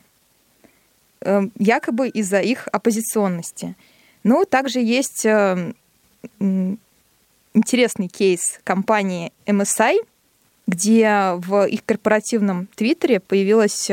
[1.21, 3.75] э, якобы из-за их оппозиционности.
[4.23, 5.73] Ну, также есть э,
[7.53, 9.97] интересный кейс компании MSI,
[10.67, 13.87] где в их корпоративном твиттере появилась,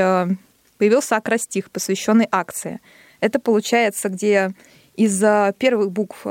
[0.79, 2.81] появился акростих, посвященный акции.
[3.21, 4.53] Это получается, где
[4.97, 5.21] из
[5.59, 6.27] первых букв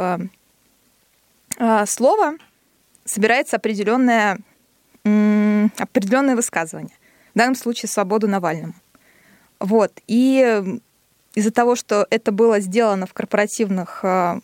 [1.86, 2.38] слова
[3.06, 4.39] собирается определенное
[5.04, 6.95] определенное высказывание.
[7.34, 8.73] В данном случае свободу Навальному.
[9.60, 9.91] Вот.
[10.08, 10.80] И
[11.36, 14.39] из-за того, что это было сделано в корпоративных э,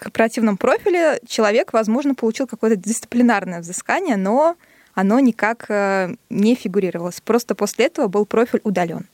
[0.00, 4.56] корпоративном профиле, человек, возможно, получил какое-то дисциплинарное взыскание, но
[4.94, 7.20] оно никак э, не фигурировалось.
[7.20, 9.06] Просто после этого был профиль удален.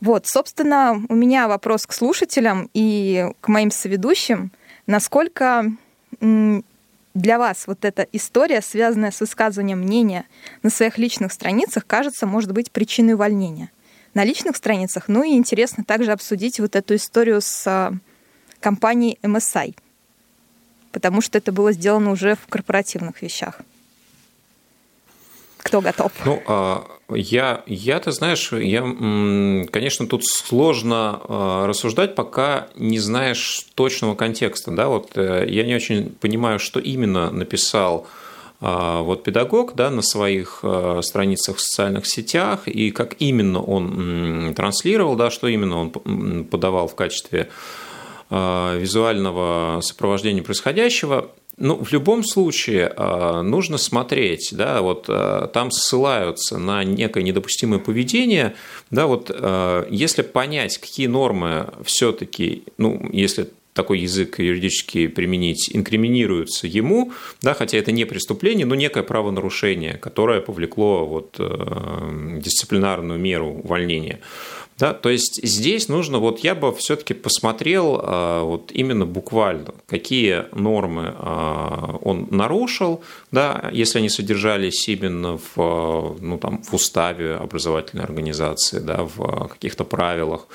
[0.00, 4.50] Вот, собственно, у меня вопрос к слушателям и к моим соведущим.
[4.86, 5.72] Насколько
[6.20, 10.26] для вас вот эта история, связанная с высказыванием мнения
[10.62, 13.70] на своих личных страницах, кажется, может быть причиной увольнения?
[14.14, 17.92] На личных страницах, ну и интересно также обсудить вот эту историю с а,
[18.60, 19.74] компанией MSI,
[20.94, 23.60] потому что это было сделано уже в корпоративных вещах.
[25.58, 26.12] Кто готов?
[26.24, 28.82] Ну, а, я, я, ты знаешь, я,
[29.70, 34.70] конечно, тут сложно а, рассуждать, пока не знаешь точного контекста.
[34.70, 34.88] Да?
[34.88, 38.06] Вот э, я не очень понимаю, что именно написал
[38.60, 40.62] а, вот педагог да, на своих
[41.00, 46.94] страницах в социальных сетях и как именно он транслировал, да, что именно он подавал в
[46.94, 47.48] качестве
[48.76, 51.30] визуального сопровождения происходящего.
[51.56, 57.78] Ну, в любом случае а, нужно смотреть, да, вот а, там ссылаются на некое недопустимое
[57.78, 58.54] поведение,
[58.90, 59.30] да, вот
[59.90, 67.76] если понять, какие нормы все-таки, ну, если такой язык юридически применить, инкриминируются ему, да, хотя
[67.76, 71.38] это не преступление, но некое правонарушение, которое повлекло вот,
[72.40, 74.20] дисциплинарную меру увольнения.
[74.76, 80.46] Да, то есть здесь нужно, вот я бы все-таки посмотрел а, вот именно буквально, какие
[80.52, 88.02] нормы а, он нарушил, да, если они содержались именно в, ну, там, в уставе образовательной
[88.02, 90.48] организации, да, в каких-то правилах,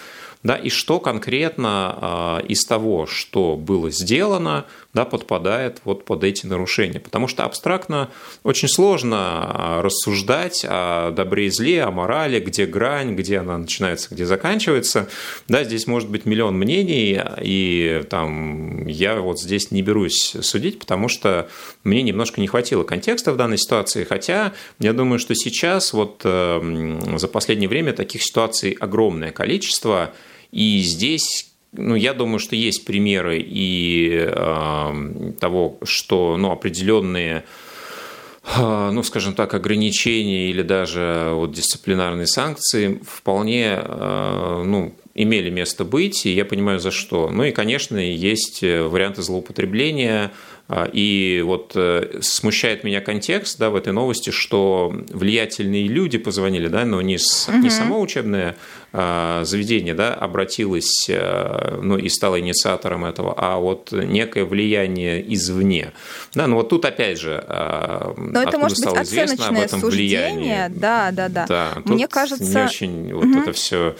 [0.44, 6.48] да, и что конкретно а, из того, что было сделано, да, подпадает вот под эти
[6.48, 7.00] нарушения.
[7.00, 8.10] Потому что абстрактно
[8.44, 14.10] очень сложно а, рассуждать о добре и зле, о морали, где грань, где она начинается,
[14.12, 15.08] где заканчивается.
[15.48, 21.08] Да, здесь может быть миллион мнений, и там я вот здесь не берусь судить, потому
[21.08, 21.50] что
[21.84, 27.00] мне немножко не хватило контекста в данной ситуации, хотя я думаю, что сейчас вот э,
[27.18, 30.14] за последнее время таких ситуаций огромное количество,
[30.52, 37.44] и здесь ну, я думаю, что есть примеры и э, того, что ну, определенные
[38.58, 45.86] э, ну, скажем так, ограничения или даже вот дисциплинарные санкции вполне э, ну, имели место
[45.86, 47.30] быть, и я понимаю, за что.
[47.30, 50.32] Ну и, конечно, есть варианты злоупотребления,
[50.94, 51.76] и вот
[52.22, 57.50] смущает меня контекст да, в этой новости, что влиятельные люди позвонили, да, но не, с,
[57.50, 57.58] угу.
[57.58, 63.92] не само учебное Э, заведение да, обратилось э, ну, и стало инициатором этого, а вот
[63.92, 65.94] некое влияние извне.
[66.34, 69.80] Да, ну вот тут опять же, э, Но это может стало быть известно об этом
[69.82, 70.70] влиянии.
[70.70, 71.46] Да, да, да.
[71.48, 72.44] да Мне кажется...
[72.44, 73.40] Не очень вот угу.
[73.40, 73.96] это все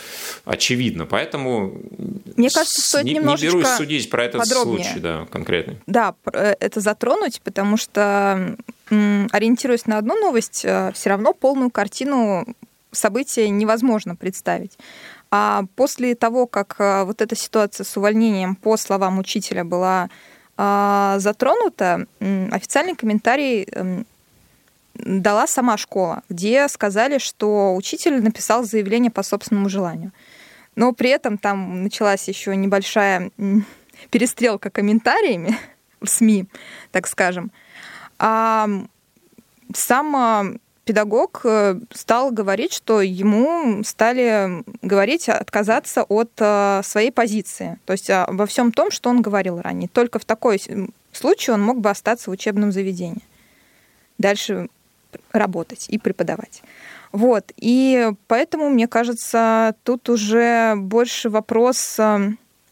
[0.46, 1.80] очевидно, поэтому
[2.36, 4.84] Мне кажется, стоит не, немножечко не берусь судить про этот подробнее.
[4.84, 5.78] случай, да, конкретный.
[5.86, 8.56] Да, это затронуть, потому что
[8.90, 12.48] ориентируясь на одну новость, все равно полную картину
[12.92, 14.78] события невозможно представить.
[15.32, 20.10] А после того, как а, вот эта ситуация с увольнением, по словам учителя, была
[20.58, 22.08] а, затронута,
[22.52, 24.06] официальный комментарий эм,
[24.96, 30.12] дала сама школа, где сказали, что учитель написал заявление по собственному желанию.
[30.76, 33.32] Но при этом там началась еще небольшая
[34.10, 35.58] перестрелка комментариями
[36.02, 36.46] в СМИ,
[36.92, 37.52] так скажем.
[38.18, 38.68] А
[39.74, 47.78] сам педагог э, стал говорить, что ему стали говорить отказаться от э, своей позиции.
[47.86, 49.88] То есть во всем том, что он говорил ранее.
[49.88, 50.60] Только в такой
[51.12, 53.22] случае он мог бы остаться в учебном заведении.
[54.18, 54.68] дальше
[55.32, 56.64] работать и преподавать.
[57.12, 57.52] Вот.
[57.58, 62.32] И поэтому, мне кажется, тут уже больше вопрос э,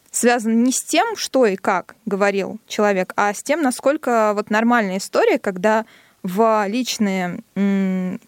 [0.10, 4.98] связан не с тем, что и как говорил человек, а с тем, насколько вот нормальная
[4.98, 5.86] история, когда
[6.28, 7.40] в личные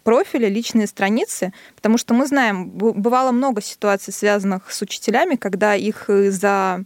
[0.02, 6.06] профили, личные страницы, потому что мы знаем, бывало много ситуаций, связанных с учителями, когда их
[6.08, 6.84] за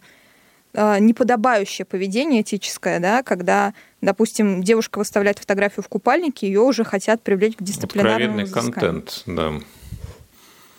[0.72, 7.22] э, неподобающее поведение этическое, да, когда, допустим, девушка выставляет фотографию в купальнике, ее уже хотят
[7.22, 9.52] привлечь к дисциплинарному Откровенный контент, да.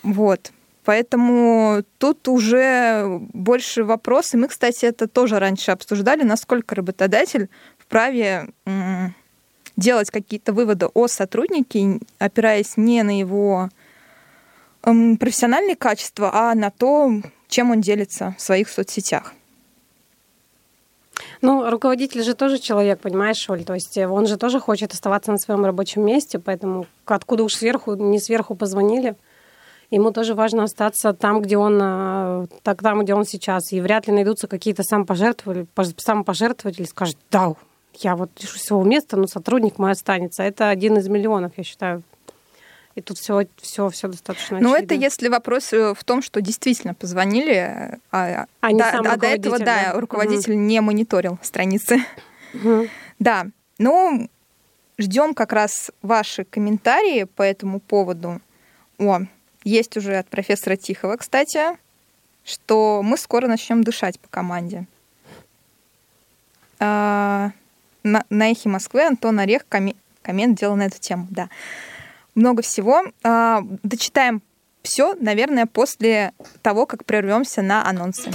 [0.03, 0.51] Вот.
[0.83, 8.49] Поэтому тут уже больше вопрос, и мы, кстати, это тоже раньше обсуждали, насколько работодатель вправе
[9.77, 13.69] делать какие-то выводы о сотруднике, опираясь не на его
[14.81, 17.11] профессиональные качества, а на то,
[17.47, 19.33] чем он делится в своих соцсетях.
[21.41, 23.63] Ну, руководитель же тоже человек, понимаешь, Оль?
[23.63, 27.95] То есть он же тоже хочет оставаться на своем рабочем месте, поэтому откуда уж сверху,
[27.95, 29.15] не сверху позвонили,
[29.91, 33.71] ему тоже важно остаться там, где он, э, так, там, где он сейчас.
[33.71, 37.53] И вряд ли найдутся какие-то самопожертвователи, самопожертвователи скажут, да,
[38.03, 40.43] я вот лишусь своего места, но сотрудник мой останется.
[40.43, 42.03] Это один из миллионов, я считаю.
[42.95, 46.93] И тут все, все, все достаточно Ну, это если вопрос э, в том, что действительно
[46.93, 49.99] позвонили, а, а, да, а до этого, да, да?
[49.99, 50.61] руководитель угу.
[50.61, 52.05] не мониторил страницы.
[52.53, 52.87] Угу.
[53.19, 53.47] Да,
[53.79, 54.29] ну,
[54.97, 58.39] ждем как раз ваши комментарии по этому поводу.
[58.97, 59.19] О,
[59.65, 61.77] есть уже от профессора Тихого, кстати,
[62.45, 64.87] что мы скоро начнем дышать по команде.
[66.79, 67.51] А,
[68.05, 71.49] на, на эхе Москвы Антон Орех коми, коммент делал на эту тему, да.
[72.35, 73.03] Много всего.
[73.23, 74.41] А, дочитаем
[74.83, 78.29] все, наверное, после того, как прервемся на анонсы.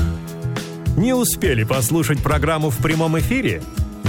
[0.97, 3.63] Не успели послушать программу в прямом эфире?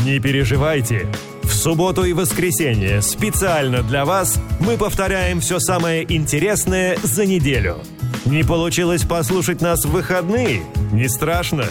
[0.03, 1.07] Не переживайте.
[1.43, 7.77] В субботу и воскресенье специально для вас мы повторяем все самое интересное за неделю.
[8.25, 10.63] Не получилось послушать нас в выходные?
[10.91, 11.65] Не страшно.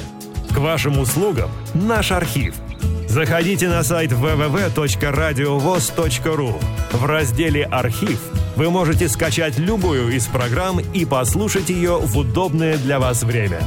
[0.54, 2.54] К вашим услугам наш архив–
[3.10, 6.54] Заходите на сайт www.radiovoz.ru.
[6.92, 8.20] В разделе «Архив»
[8.54, 13.62] вы можете скачать любую из программ и послушать ее в удобное для вас время.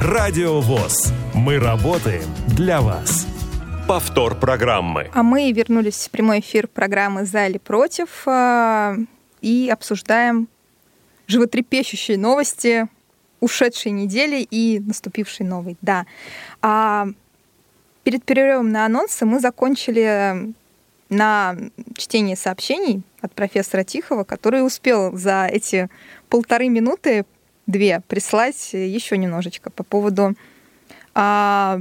[0.00, 1.12] Радио ВОЗ.
[1.34, 2.24] Мы работаем
[2.56, 3.26] для вас.
[3.86, 5.10] Повтор программы.
[5.12, 8.96] А мы вернулись в прямой эфир программы «За или против» а,
[9.42, 10.48] и обсуждаем
[11.26, 12.88] животрепещущие новости
[13.40, 15.76] ушедшей недели и наступившей новой.
[15.82, 16.06] Да.
[16.62, 17.08] А
[18.04, 20.52] Перед перерывом на анонсы мы закончили
[21.10, 21.56] на
[21.96, 25.88] чтение сообщений от профессора Тихого, который успел за эти
[26.28, 27.26] полторы минуты,
[27.66, 30.34] две, прислать еще немножечко по поводу
[31.14, 31.80] а,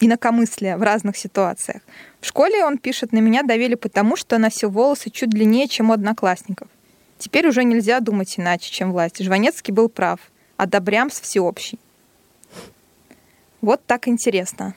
[0.00, 1.82] инакомыслия в разных ситуациях.
[2.20, 5.92] В школе он пишет, на меня давили потому, что носил волосы чуть длиннее, чем у
[5.92, 6.68] одноклассников.
[7.18, 9.22] Теперь уже нельзя думать иначе, чем власть.
[9.22, 10.20] Жванецкий был прав.
[10.56, 11.78] А Добрямс всеобщий.
[13.60, 14.74] Вот так интересно.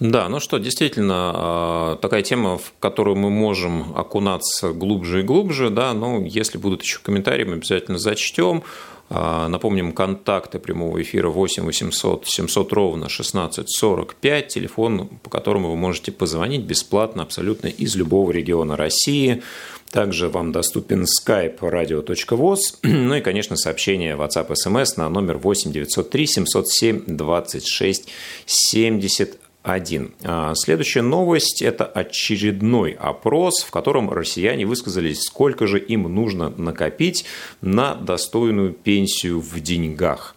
[0.00, 5.68] Да, ну что, действительно, а, такая тема, в которую мы можем окунаться глубже и глубже,
[5.68, 8.62] да, но если будут еще комментарии, мы обязательно зачтем.
[9.10, 15.76] А, напомним, контакты прямого эфира 8 800 700 ровно 16 45, телефон, по которому вы
[15.76, 19.42] можете позвонить бесплатно абсолютно из любого региона России.
[19.90, 26.26] Также вам доступен skype radio.voz, ну и, конечно, сообщение WhatsApp SMS на номер 8 903
[26.26, 28.08] 707 26
[28.46, 30.14] 70 один.
[30.22, 37.24] А, следующая новость– это очередной опрос, в котором россияне высказались, сколько же им нужно накопить
[37.60, 40.34] на достойную пенсию в деньгах.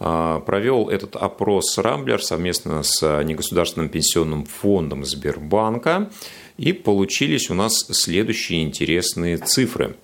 [0.00, 6.10] А, провел этот опрос Рамблер совместно с негосударственным пенсионным фондом Сбербанка.
[6.56, 9.96] И получились у нас следующие интересные цифры.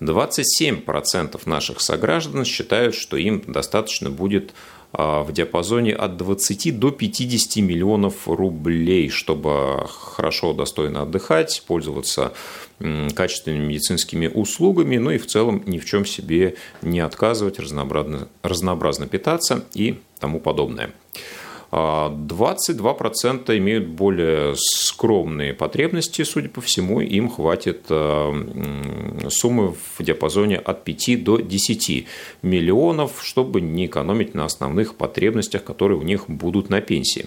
[0.00, 4.52] 27% наших сограждан считают, что им достаточно будет
[4.92, 12.32] в диапазоне от 20 до 50 миллионов рублей, чтобы хорошо, достойно отдыхать, пользоваться
[13.14, 19.06] качественными медицинскими услугами, ну и в целом ни в чем себе не отказывать, разнообразно, разнообразно
[19.06, 20.90] питаться и тому подобное.
[21.72, 28.30] 22% а, имеют более скромные потребности, судя по всему, им хватит а,
[29.30, 32.06] суммы в диапазоне от 5 до 10
[32.42, 37.26] миллионов, чтобы не экономить на основных потребностях, которые у них будут на пенсии.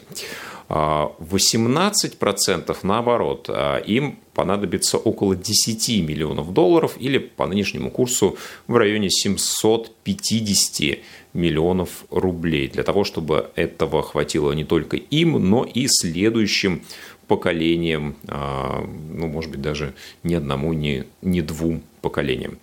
[0.68, 3.50] 18% а, наоборот,
[3.86, 8.38] им понадобится около 10 миллионов долларов или по нынешнему курсу
[8.68, 11.00] в районе 750
[11.34, 12.68] миллионов рублей.
[12.68, 16.82] Для того, чтобы этого хватило не только им, но и следующим
[17.28, 19.94] поколениям, а, ну, может быть, даже
[20.24, 22.58] ни одному, ни, ни двум поколениям.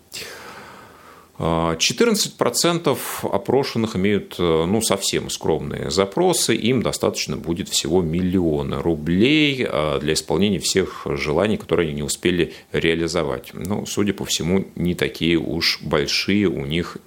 [1.38, 9.98] 14% опрошенных имеют э, ну, совсем скромные запросы, им достаточно будет всего миллиона рублей э,
[10.00, 13.50] для исполнения всех желаний, которые они не успели реализовать.
[13.54, 16.98] Ну, судя по всему, не такие уж большие у них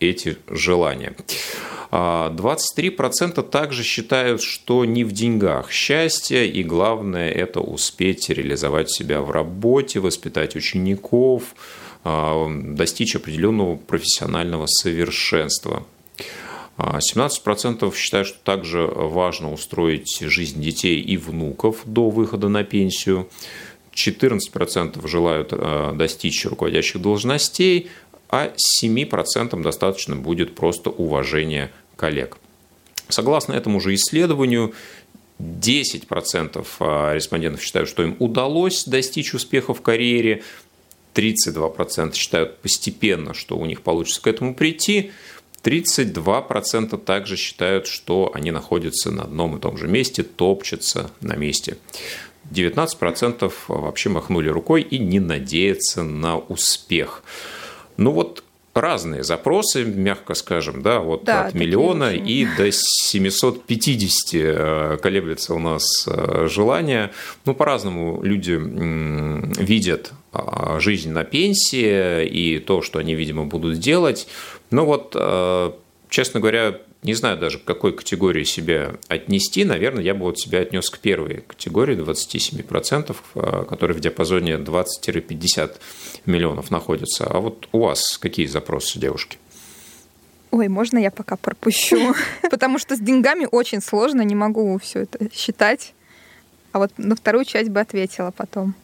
[0.00, 1.14] эти желания.
[1.90, 9.30] 23% также считают, что не в деньгах счастье, и главное– это успеть реализовать себя в
[9.30, 15.86] работе, воспитать учеников, а, достичь определенного профессионального совершенства.
[16.76, 23.28] 17% а, считают, что также важно устроить жизнь детей и внуков до выхода на пенсию.
[23.94, 27.88] 14% желают а, достичь руководящих должностей,
[28.28, 28.52] а
[28.82, 32.38] 7% достаточно будет просто уважения коллег.
[33.08, 34.74] Согласно этому же исследованию,
[35.38, 40.42] 10% респондентов считают, что им удалось достичь успеха в карьере,
[41.14, 45.12] 32% считают постепенно, что у них получится к этому прийти,
[45.62, 51.78] 32% также считают, что они находятся на одном и том же месте, топчутся на месте.
[52.52, 57.22] 19% вообще махнули рукой и не надеются на успех.
[57.96, 58.44] Ну вот
[58.74, 62.28] разные запросы, мягко скажем, да, вот да, от миллиона очень.
[62.28, 67.12] и до 750 э, колеблется у нас э, желание.
[67.44, 68.60] Ну, по-разному люди
[69.62, 70.12] видят
[70.80, 74.26] жизнь на пенсии и то, что они, видимо, будут делать.
[74.70, 75.72] Но вот, э,
[76.08, 79.64] честно говоря, не знаю даже, к какой категории себя отнести.
[79.64, 85.76] Наверное, я бы вот себя отнес к первой категории 27%, э, которые в диапазоне 20-50
[86.24, 87.26] миллионов находятся.
[87.26, 89.38] А вот у вас какие запросы, девушки?
[90.50, 92.14] Ой, можно я пока пропущу?
[92.50, 95.92] Потому что с деньгами очень сложно, не могу все это считать.
[96.72, 98.74] А вот на вторую часть бы ответила потом.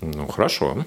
[0.00, 0.84] Ну, хорошо.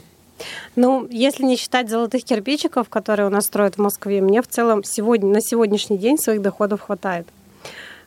[0.75, 4.83] Ну, если не считать золотых кирпичиков, которые у нас строят в Москве, мне в целом
[4.83, 7.27] сегодня, на сегодняшний день своих доходов хватает.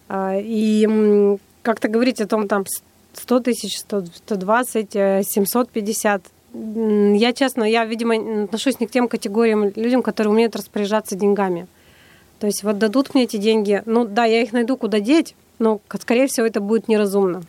[0.09, 2.65] А, и как-то говорить о том, там,
[3.15, 4.93] 100 тысяч, 120,
[5.27, 6.23] 750.
[6.53, 11.67] Я, честно, я, видимо, отношусь не к тем категориям людям, которые умеют распоряжаться деньгами.
[12.41, 15.81] То есть вот дадут мне эти деньги, ну да, я их найду куда деть, но,
[16.01, 17.43] скорее всего, это будет неразумно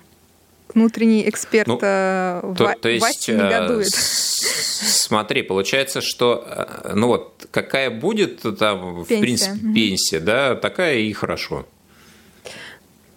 [0.78, 3.90] внутренний эксперт ну, э, то, то есть, Вася негодует.
[3.90, 9.16] Смотри, получается, что э, ну вот какая будет там пенсия.
[9.16, 11.66] в принципе пенсия, да, такая и хорошо.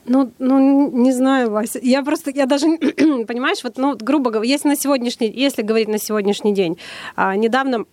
[0.06, 1.78] Ну, ну, не знаю, Вася.
[1.82, 2.66] Я просто, я даже,
[3.26, 6.78] понимаешь, вот, ну, грубо говоря, если на сегодняшний, если говорить на сегодняшний день,
[7.14, 7.84] а, недавно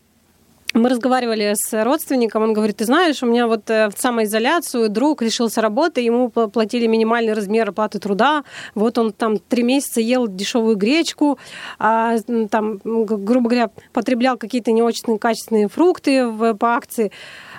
[0.74, 5.22] мы разговаривали с родственником, он говорит, ты знаешь, у меня вот э, в самоизоляцию друг
[5.22, 8.44] лишился работы, ему платили минимальный размер оплаты труда,
[8.76, 11.40] вот он там три месяца ел дешевую гречку,
[11.80, 12.18] а,
[12.50, 17.12] там, грубо говоря, потреблял какие-то не очень качественные фрукты в, по акции,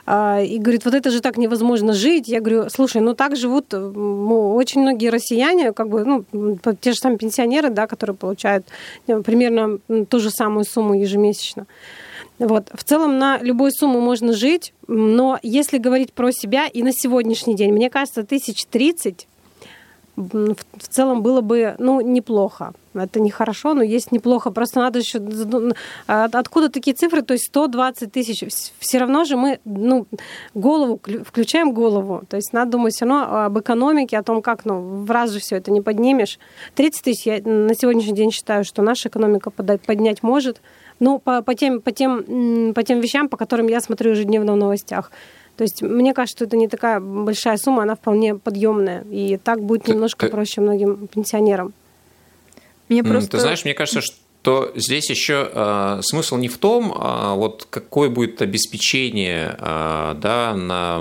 [0.05, 2.29] а, и говорит, вот это же так невозможно жить.
[2.29, 6.25] Я говорю, слушай, ну так живут ну, очень многие россияне, как бы, ну,
[6.81, 8.67] те же самые пенсионеры, да, которые получают
[9.07, 9.79] э, примерно
[10.09, 11.67] ту же самую сумму ежемесячно.
[12.39, 12.71] Вот.
[12.73, 17.57] В целом на любую сумму можно жить, но если говорить про себя и на сегодняшний
[17.57, 19.27] день, мне кажется, тысяч тридцать
[20.19, 22.73] в целом было бы ну, неплохо.
[22.95, 24.51] Это нехорошо, но есть неплохо.
[24.51, 25.21] Просто надо еще...
[26.09, 27.23] А, откуда такие цифры?
[27.23, 28.45] То есть 120 тысяч.
[28.81, 30.07] Все равно же мы ну,
[30.55, 32.23] голову, включаем голову.
[32.29, 35.39] То есть надо думать все равно об экономике, о том, как ну, в раз же
[35.39, 36.41] все это не поднимешь.
[36.75, 40.61] 30 тысяч я на сегодняшний день считаю, что наша экономика поднять может.
[41.01, 44.57] Ну, по, по, тем, по, тем, по тем вещам, по которым я смотрю ежедневно в
[44.57, 45.11] новостях.
[45.57, 49.05] То есть мне кажется, что это не такая большая сумма, она вполне подъемная.
[49.11, 51.73] И так будет немножко проще многим пенсионерам.
[52.89, 53.33] Мне просто...
[53.33, 57.67] Ты знаешь, мне кажется, что то здесь еще э, смысл не в том, э, вот
[57.69, 60.99] какое будет обеспечение э, да, на,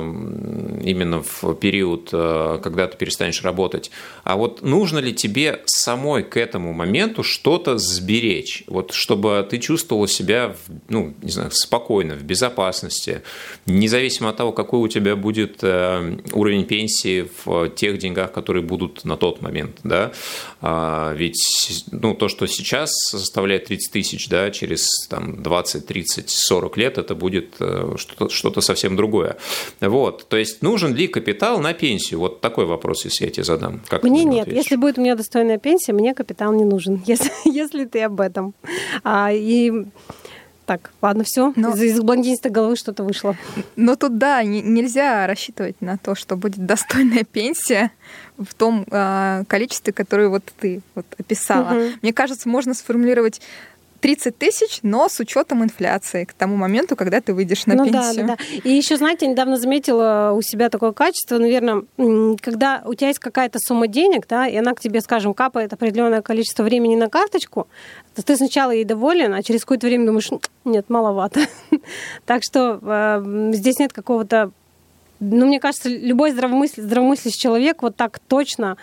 [0.83, 3.91] именно в период, э, когда ты перестанешь работать,
[4.23, 10.07] а вот нужно ли тебе самой к этому моменту что-то сберечь, вот чтобы ты чувствовала
[10.07, 10.55] себя,
[10.89, 13.21] ну, не знаю, спокойно, в безопасности,
[13.67, 19.05] независимо от того, какой у тебя будет э, уровень пенсии в тех деньгах, которые будут
[19.05, 20.11] на тот момент, да,
[20.59, 22.91] а, ведь ну, то, что сейчас
[23.27, 28.95] составляет 30 тысяч, да, через там, 20, 30, 40 лет это будет э, что-то, совсем
[28.95, 29.37] другое.
[29.81, 32.19] Вот, то есть нужен ли капитал на пенсию?
[32.19, 33.81] Вот такой вопрос, если я тебе задам.
[33.87, 34.43] Как мне нет.
[34.43, 34.63] Ответишь?
[34.63, 38.53] Если будет у меня достойная пенсия, мне капитал не нужен, если, если ты об этом.
[39.03, 39.71] А, и
[40.65, 41.53] Так, ладно, все.
[41.55, 41.69] Но...
[41.69, 43.37] Из, из блондинистой головы что-то вышло.
[43.75, 47.91] Но тут, да, не, нельзя рассчитывать на то, что будет достойная пенсия
[48.37, 51.73] в том э, количестве, которое вот ты вот описала.
[51.73, 51.91] Угу.
[52.01, 53.41] Мне кажется, можно сформулировать
[53.99, 58.27] 30 тысяч, но с учетом инфляции к тому моменту, когда ты выйдешь на ну, пенсию.
[58.27, 58.59] Да, да, да.
[58.63, 61.83] И еще, знаете, я недавно заметила у себя такое качество, наверное,
[62.41, 66.21] когда у тебя есть какая-то сумма денег, да, и она к тебе, скажем, капает определенное
[66.21, 67.67] количество времени на карточку,
[68.15, 70.29] то ты сначала ей доволен, а через какое-то время думаешь,
[70.63, 71.41] нет, маловато.
[72.25, 74.51] Так что э, здесь нет какого-то
[75.19, 78.77] ну, мне кажется, любой здравомыслящий человек вот так точно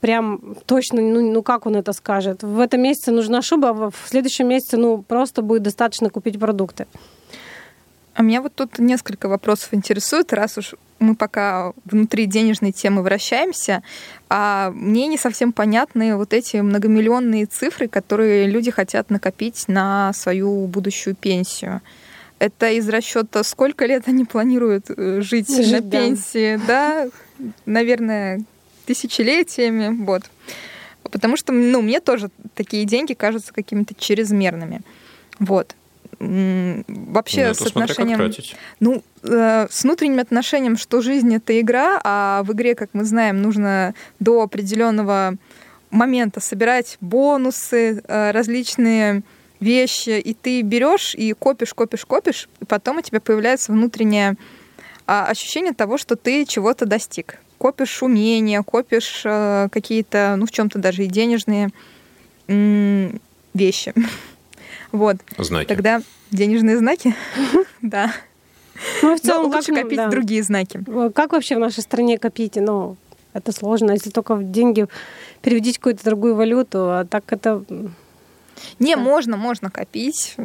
[0.00, 2.42] прям точно, ну, ну как он это скажет?
[2.42, 6.86] В этом месяце нужна шуба, а в следующем месяце, ну, просто будет достаточно купить продукты.
[8.14, 13.82] А меня вот тут несколько вопросов интересует, раз уж мы пока внутри денежной темы вращаемся,
[14.28, 20.66] а мне не совсем понятны вот эти многомиллионные цифры, которые люди хотят накопить на свою
[20.66, 21.80] будущую пенсию.
[22.42, 25.90] Это из расчета, сколько лет они планируют э, жить, жить на да.
[26.00, 27.06] пенсии, да?
[27.66, 28.42] Наверное,
[28.84, 30.24] тысячелетиями, вот.
[31.04, 34.80] Потому что, ну, мне тоже такие деньги кажутся какими-то чрезмерными.
[35.38, 35.76] Вот.
[36.18, 38.32] Вообще ну, с отношением...
[38.80, 43.40] Ну, э, с внутренним отношением, что жизнь это игра, а в игре, как мы знаем,
[43.40, 45.36] нужно до определенного
[45.92, 49.22] момента собирать бонусы, э, различные
[49.62, 54.36] вещи, и ты берешь и копишь, копишь, копишь, и потом у тебя появляется внутреннее
[55.06, 60.80] а, ощущение того, что ты чего-то достиг копишь умения, копишь э, какие-то, ну, в чем-то
[60.80, 61.68] даже и денежные
[62.48, 63.20] м-
[63.54, 63.94] вещи.
[64.92, 65.18] вот.
[65.38, 65.68] Знаки.
[65.68, 66.02] Тогда
[66.32, 67.14] денежные знаки,
[67.82, 68.12] да.
[69.00, 70.82] Ну, в целом, Но лучше копить другие знаки.
[71.14, 72.56] Как вообще в нашей стране копить?
[72.56, 72.96] Ну,
[73.32, 73.92] это сложно.
[73.92, 74.88] Если только деньги
[75.40, 77.64] переводить в какую-то другую валюту, а так это...
[78.78, 80.36] Не, можно, можно копить.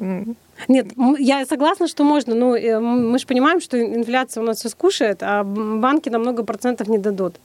[0.67, 0.87] Нет,
[1.19, 5.19] я согласна, что можно, но э, мы же понимаем, что инфляция у нас все скушает,
[5.21, 7.35] а банки на много процентов не дадут.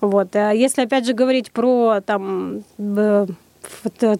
[0.00, 0.36] Вот.
[0.36, 2.62] А если опять же говорить про там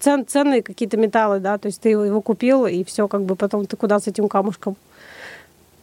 [0.01, 3.67] цен, ценные какие-то металлы, да, то есть ты его купил, и все, как бы потом
[3.67, 4.77] ты куда с этим камушком?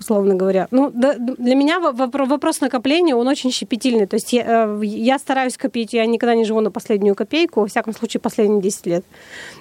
[0.01, 0.67] Условно говоря.
[0.71, 4.07] Ну, да, для меня вопрос накопления, он очень щепетильный.
[4.07, 7.67] То есть я, э, я стараюсь копить, я никогда не живу на последнюю копейку, во
[7.67, 9.05] всяком случае, последние 10 лет.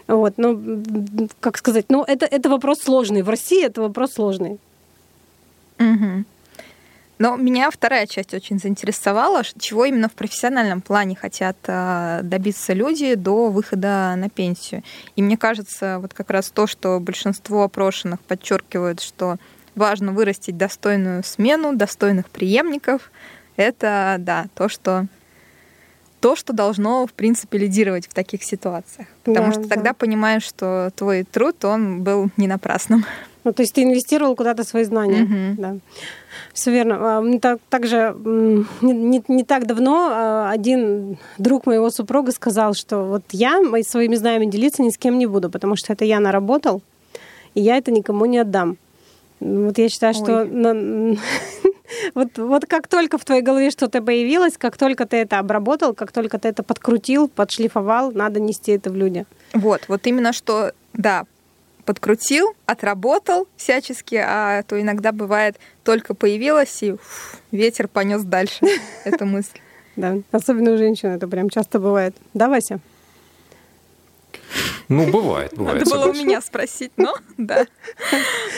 [0.09, 0.89] Вот, ну,
[1.41, 3.23] как сказать, ну, это, это вопрос сложный.
[3.23, 4.59] В России это вопрос сложный.
[5.79, 6.25] Угу.
[7.19, 13.15] Но меня вторая часть очень заинтересовала, чего именно в профессиональном плане хотят э, добиться люди
[13.15, 14.83] до выхода на пенсию.
[15.17, 19.37] И мне кажется, вот как раз то, что большинство опрошенных подчеркивают, что
[19.75, 23.11] важно вырастить достойную смену, достойных преемников.
[23.57, 25.07] Это, да, то, что
[26.21, 29.09] то, что должно, в принципе, лидировать в таких ситуациях.
[29.25, 29.69] Потому да, что да.
[29.69, 33.05] тогда понимаешь, что твой труд, он был не напрасным.
[33.43, 35.23] Ну, то есть ты инвестировал куда-то свои знания.
[35.23, 35.61] Угу.
[35.61, 35.77] Да.
[36.53, 37.19] Все верно.
[37.19, 43.05] А, так, также не, не, не так давно а, один друг моего супруга сказал, что
[43.05, 46.83] вот я своими знаниями делиться ни с кем не буду, потому что это я наработал,
[47.55, 48.77] и я это никому не отдам.
[49.41, 50.21] Вот я считаю, Ой.
[50.21, 51.17] что
[52.15, 56.13] вот, вот как только в твоей голове что-то появилось, как только ты это обработал, как
[56.13, 59.25] только ты это подкрутил, подшлифовал, надо нести это в люди.
[59.55, 61.25] Вот, вот именно что, да,
[61.85, 68.67] подкрутил, отработал всячески, а то иногда бывает только появилось и уф, ветер понес дальше
[69.05, 69.59] эту мысль.
[69.97, 72.15] Да, особенно у женщин это прям часто бывает.
[72.33, 72.81] Да, Вася?
[74.91, 75.85] Ну, бывает, бывает.
[75.85, 77.65] Надо было у меня спросить, но да.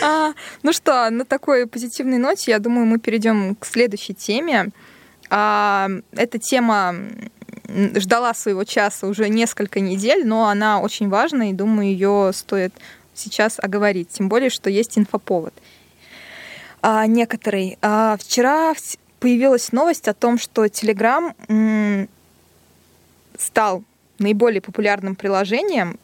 [0.02, 4.70] А, ну что, на такой позитивной ноте, я думаю, мы перейдем к следующей теме.
[5.28, 6.94] А, эта тема
[7.68, 12.72] ждала своего часа уже несколько недель, но она очень важна, и думаю, ее стоит
[13.12, 14.08] сейчас оговорить.
[14.08, 15.52] Тем более, что есть инфоповод.
[16.80, 17.76] А, некоторый.
[17.82, 18.72] А, вчера
[19.20, 22.08] появилась новость о том, что Telegram
[23.36, 23.84] стал
[24.18, 25.98] наиболее популярным приложением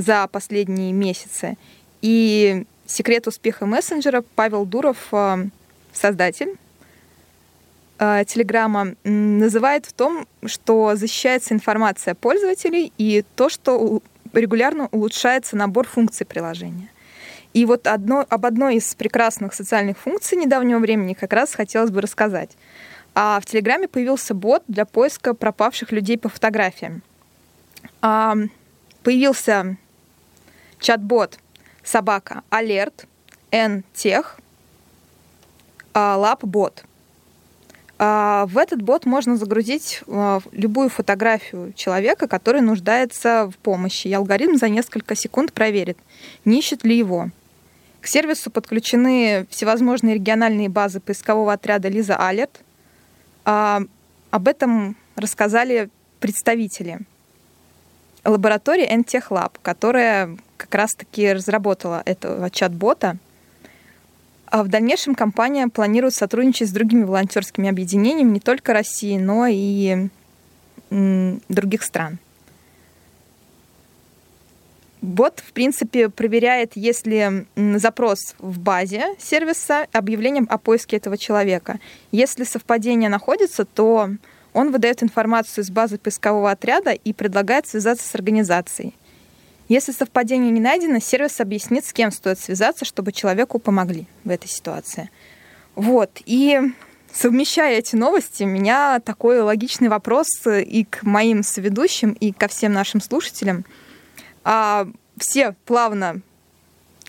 [0.00, 1.56] за последние месяцы.
[2.02, 5.46] И секрет успеха мессенджера Павел Дуров, э,
[5.92, 6.56] создатель
[7.98, 15.86] э, Телеграма, называет в том, что защищается информация пользователей и то, что регулярно улучшается набор
[15.86, 16.88] функций приложения.
[17.52, 22.00] И вот одно, об одной из прекрасных социальных функций недавнего времени как раз хотелось бы
[22.00, 22.50] рассказать.
[23.14, 27.02] А в Телеграме появился бот для поиска пропавших людей по фотографиям.
[28.02, 28.36] А,
[29.02, 29.76] появился
[30.80, 31.38] чат-бот
[31.84, 33.06] собака алерт
[33.52, 34.26] ntech
[35.94, 36.84] лап-бот.
[38.02, 44.12] А, в этот бот можно загрузить а, любую фотографию человека, который нуждается в помощи, и
[44.14, 45.98] алгоритм за несколько секунд проверит,
[46.46, 47.28] не ищет ли его.
[48.00, 52.62] К сервису подключены всевозможные региональные базы поискового отряда Лиза Алерт.
[53.44, 53.82] А,
[54.30, 57.00] об этом рассказали представители
[58.24, 63.16] лаборатории NTech Lab, которая как раз-таки разработала этого чат-бота.
[64.46, 70.08] А в дальнейшем компания планирует сотрудничать с другими волонтерскими объединениями не только России, но и
[70.90, 72.18] других стран.
[75.02, 81.78] Бот, в принципе, проверяет, если запрос в базе сервиса объявлением о поиске этого человека.
[82.12, 84.10] Если совпадение находится, то
[84.52, 88.94] он выдает информацию из базы поискового отряда и предлагает связаться с организацией.
[89.68, 94.48] Если совпадение не найдено, сервис объяснит, с кем стоит связаться, чтобы человеку помогли в этой
[94.48, 95.10] ситуации.
[95.76, 96.10] Вот.
[96.26, 96.60] И
[97.12, 102.72] совмещая эти новости, у меня такой логичный вопрос и к моим соведущим, и ко всем
[102.72, 103.64] нашим слушателям–
[104.44, 104.86] а,
[105.18, 106.20] все плавно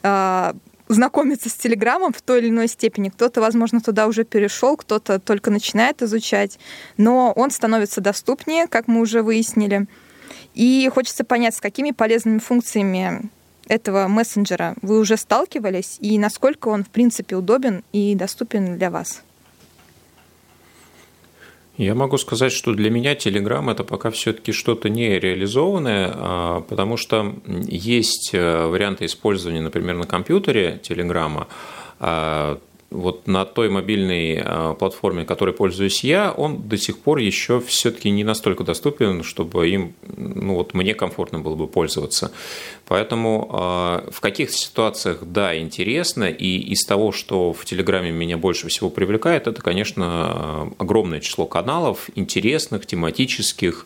[0.04, 0.56] а,
[0.94, 3.10] знакомятся с Телеграмом в той или иной степени.
[3.10, 6.60] Кто-то, возможно, туда уже перешел, кто-то только начинает изучать,
[6.98, 9.88] но он становится доступнее, как мы уже выяснили.
[10.54, 13.30] И хочется понять, с какими полезными функциями
[13.68, 19.24] этого мессенджера вы уже сталкивались и насколько он, в принципе, удобен и доступен для вас.
[21.82, 26.96] Я могу сказать, что для меня Telegram это пока все-таки что-то не реализованное, а, потому
[26.96, 31.48] что есть э, варианты использования, например, на компьютере Telegram,
[32.92, 38.10] вот на той мобильной а, платформе, которой пользуюсь я, он до сих пор еще все-таки
[38.10, 42.32] не настолько доступен, чтобы им, ну вот мне комфортно было бы пользоваться.
[42.86, 48.68] Поэтому а, в каких ситуациях, да, интересно, и из того, что в Телеграме меня больше
[48.68, 53.86] всего привлекает, это, конечно, огромное число каналов, интересных, тематических,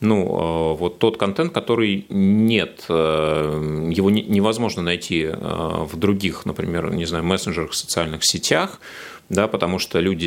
[0.00, 6.92] ну, э, вот тот контент, который нет, э, его невозможно найти э, в других, например,
[6.92, 8.80] не знаю, мессенджерах, социальных сетях,
[9.28, 10.26] да, потому что люди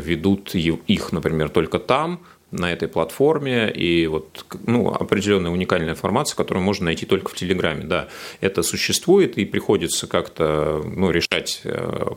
[0.00, 2.20] ведут их, например, только там,
[2.50, 7.84] на этой платформе, и вот ну, определенная уникальная информация, которую можно найти только в Телеграме.
[7.84, 8.08] Да,
[8.40, 11.62] это существует, и приходится как-то ну, решать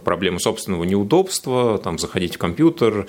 [0.03, 3.05] проблемы собственного неудобства, там, заходить в компьютер,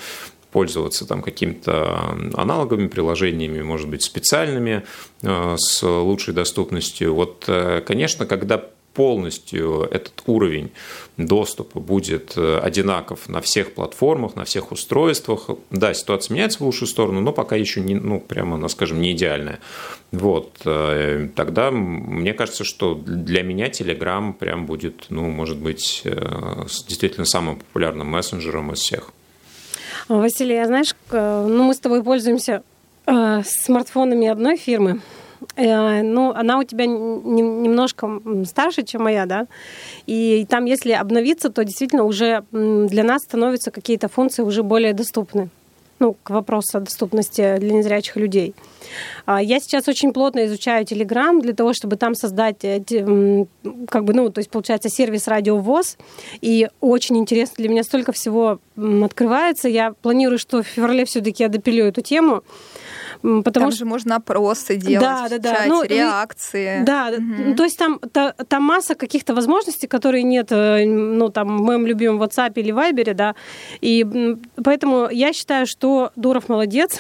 [0.55, 4.85] пользоваться там какими-то аналоговыми приложениями, может быть, специальными
[5.23, 7.13] э, с лучшей доступностью.
[7.13, 10.71] Вот, э, конечно, когда полностью этот уровень
[11.17, 15.51] доступа будет э, одинаков на всех платформах, на всех устройствах.
[15.73, 19.11] Да, ситуация меняется в лучшую сторону, но пока еще не, ну, прямо, ну, скажем, не
[19.11, 19.59] идеальная.
[20.13, 26.05] Вот, тогда мне кажется, что для меня Telegram прям будет, ну, может быть,
[26.87, 29.11] действительно самым популярным мессенджером из всех.
[30.09, 32.63] Василий, а знаешь, ну мы с тобой пользуемся
[33.07, 35.01] э, смартфонами одной фирмы.
[35.57, 39.47] Э, ну, она у тебя немножко старше, чем моя, да,
[40.07, 45.49] и там, если обновиться, то действительно уже для нас становятся какие-то функции уже более доступны
[46.05, 48.55] ну, к вопросу о доступности для незрячих людей.
[49.25, 52.83] А, я сейчас очень плотно изучаю Telegram для того, чтобы там создать, э,
[53.89, 55.97] как бы, ну, то есть, получается, сервис радиовоз.
[56.43, 59.69] И очень интересно для меня столько всего открывается.
[59.69, 62.43] Я планирую, что в феврале все-таки я допилю эту тему.
[63.25, 63.79] Потому там что...
[63.79, 65.64] же можно опросы делать, да, да, да.
[65.66, 66.83] ну, реакции.
[66.85, 67.55] Да, угу.
[67.57, 71.87] то есть там, та, там масса каких-то возможностей, которые нет, э, ну, там, в моем
[71.87, 73.35] любимом WhatsApp или Viber, да,
[73.81, 76.99] и поэтому я считаю, что Дуров молодец,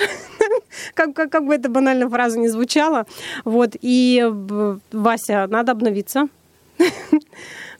[0.94, 3.04] как, как, как бы эта банальная фраза не звучала,
[3.44, 4.26] вот, и
[4.92, 6.28] Вася, надо обновиться.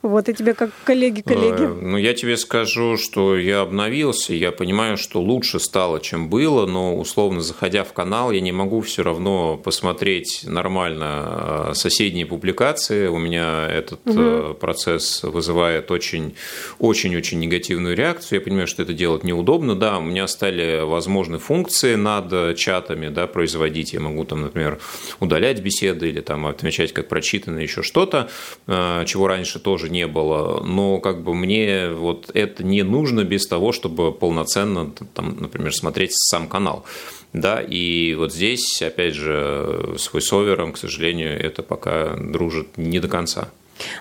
[0.05, 1.63] Вот, и тебе как коллеги-коллеги.
[1.63, 6.67] Э, ну, я тебе скажу, что я обновился, я понимаю, что лучше стало, чем было,
[6.67, 13.07] но, условно, заходя в канал, я не могу все равно посмотреть нормально э, соседние публикации.
[13.07, 14.53] У меня этот угу.
[14.53, 18.41] процесс вызывает очень-очень-очень негативную реакцию.
[18.41, 19.75] Я понимаю, что это делать неудобно.
[19.75, 23.95] Да, у меня стали возможны функции над чатами да, производить.
[23.95, 24.81] Я могу, там, например,
[25.21, 28.29] удалять беседы или там, отмечать как прочитанное еще что-то,
[28.67, 33.73] чего раньше тоже не было, но как бы мне вот это не нужно без того,
[33.73, 36.85] чтобы полноценно, там, например, смотреть сам канал.
[37.33, 43.09] Да, и вот здесь, опять же, с войсовером, к сожалению, это пока дружит не до
[43.09, 43.49] конца.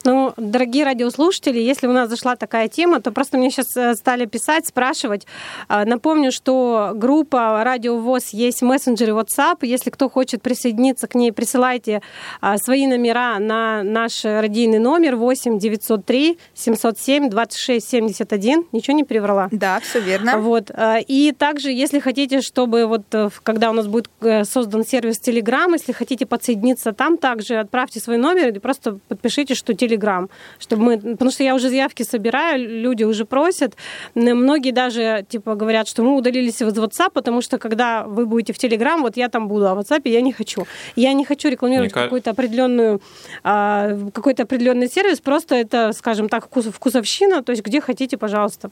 [0.03, 4.25] Ну, дорогие радиослушатели, если у нас зашла такая тема, то просто мне сейчас э, стали
[4.25, 5.25] писать, спрашивать.
[5.67, 9.59] А, напомню, что группа Радио ВОЗ есть в мессенджере WhatsApp.
[9.61, 12.01] Если кто хочет присоединиться к ней, присылайте
[12.41, 18.65] а, свои номера на наш радийный номер 8 903 707 26 71.
[18.71, 19.49] Ничего не приврала?
[19.51, 20.37] Да, все верно.
[20.39, 20.71] Вот.
[20.71, 25.19] А, и также, если хотите, чтобы вот э, когда у нас будет э, создан сервис
[25.21, 30.83] Telegram, если хотите подсоединиться там, также отправьте свой номер и просто подпишите, что Telegram, чтобы
[30.83, 33.75] мы, потому что я уже заявки собираю, люди уже просят,
[34.15, 38.57] многие даже типа говорят, что мы удалились из WhatsApp, потому что когда вы будете в
[38.57, 40.65] Telegram, вот я там буду, а в WhatsApp я не хочу.
[40.95, 43.01] Я не хочу рекламировать Мне какую-то определенную
[43.43, 48.69] а, какой-то определенный сервис, просто это, скажем так, вкус, вкусовщина, то есть где хотите, пожалуйста.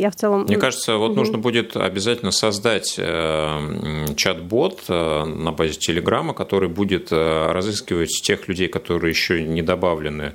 [0.00, 0.44] Я в целом...
[0.44, 1.18] Мне кажется, вот угу.
[1.18, 8.48] нужно будет обязательно создать э, чат-бот э, на базе Телеграма, который будет э, разыскивать тех
[8.48, 10.32] людей, которые еще не добавлены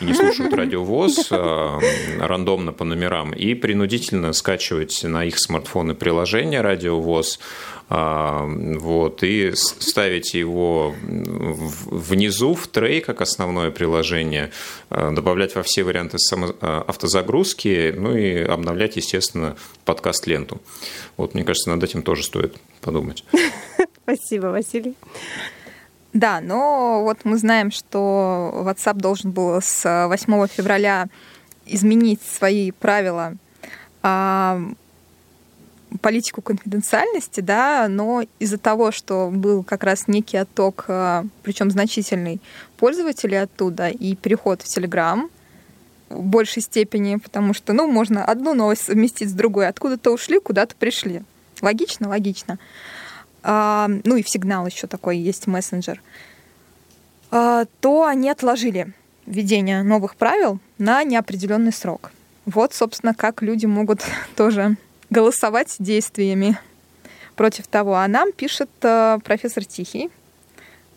[0.00, 1.32] и не слушают радиовоз
[2.20, 7.40] рандомно по номерам, и принудительно скачивать на их смартфоны приложение радиовоз,
[7.88, 14.50] вот, и ставите его внизу в трей как основное приложение,
[14.90, 16.18] а, добавлять во все варианты
[16.60, 20.60] а, автозагрузки, ну и обновлять, естественно, подкаст-ленту.
[21.16, 23.24] Вот, мне кажется, над этим тоже стоит подумать.
[24.02, 24.94] Спасибо, Василий.
[26.12, 31.08] Да, но вот мы знаем, что WhatsApp должен был с 8 февраля
[31.64, 33.34] изменить свои правила
[36.00, 42.40] политику конфиденциальности, да, но из-за того, что был как раз некий отток, а, причем значительный,
[42.76, 45.30] пользователей оттуда и переход в Телеграм
[46.08, 49.68] в большей степени, потому что, ну, можно одну новость совместить с другой.
[49.68, 51.22] Откуда-то ушли, куда-то пришли.
[51.60, 52.08] Логично?
[52.08, 52.58] Логично.
[53.42, 56.02] А, ну и в сигнал еще такой есть мессенджер.
[57.30, 58.92] А, то они отложили
[59.26, 62.10] введение новых правил на неопределенный срок.
[62.46, 64.02] Вот, собственно, как люди могут
[64.36, 64.76] тоже
[65.10, 66.58] голосовать действиями
[67.36, 67.96] против того.
[67.96, 70.10] А нам пишет э, профессор Тихий.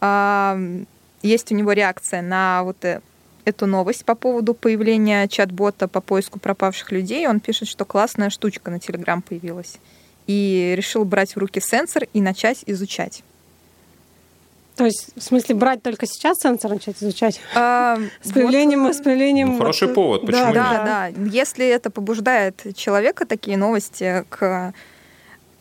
[0.01, 0.83] Э,
[1.21, 3.01] есть у него реакция на вот э,
[3.45, 7.27] эту новость по поводу появления чат-бота по поиску пропавших людей.
[7.27, 9.77] Он пишет, что классная штучка на Телеграм появилась.
[10.27, 13.23] И решил брать в руки сенсор и начать изучать.
[14.75, 17.39] То есть, в смысле, брать только сейчас сенсор начать изучать?
[17.55, 19.53] А, с появлением, вот, с появлением...
[19.53, 20.85] Ну, хороший вот, повод, почему да, нет?
[20.85, 21.29] Да, да.
[21.29, 24.73] Если это побуждает человека, такие новости, к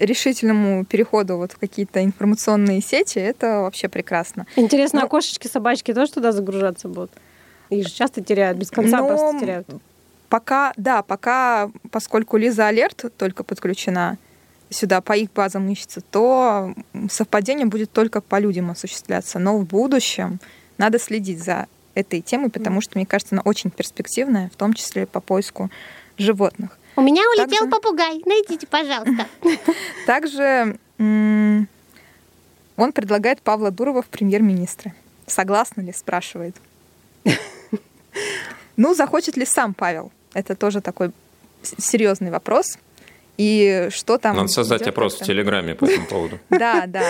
[0.00, 4.46] решительному переходу вот в какие-то информационные сети, это вообще прекрасно.
[4.56, 5.06] Интересно, Но...
[5.06, 7.12] а кошечки, собачки тоже туда загружаться будут?
[7.68, 9.08] Их же часто теряют, без конца Но...
[9.08, 9.68] просто теряют.
[10.28, 14.16] Пока, да, пока, поскольку Лиза Алерт только подключена,
[14.70, 16.74] сюда по их базам ищется, то
[17.10, 19.38] совпадение будет только по людям осуществляться.
[19.38, 20.40] Но в будущем
[20.78, 25.06] надо следить за этой темой, потому что, мне кажется, она очень перспективная, в том числе
[25.06, 25.70] по поиску
[26.16, 26.78] животных.
[26.96, 27.70] У меня улетел Также...
[27.70, 28.22] попугай.
[28.24, 29.26] Найдите, пожалуйста.
[30.06, 34.94] Также он предлагает Павла Дурова в премьер-министры.
[35.26, 36.56] Согласны ли, спрашивает.
[38.76, 40.10] Ну, захочет ли сам Павел?
[40.32, 41.12] Это тоже такой
[41.62, 42.78] серьезный вопрос.
[43.40, 44.36] И что там...
[44.36, 46.38] Надо создать опрос в Телеграме по этому поводу.
[46.50, 47.02] Да, да.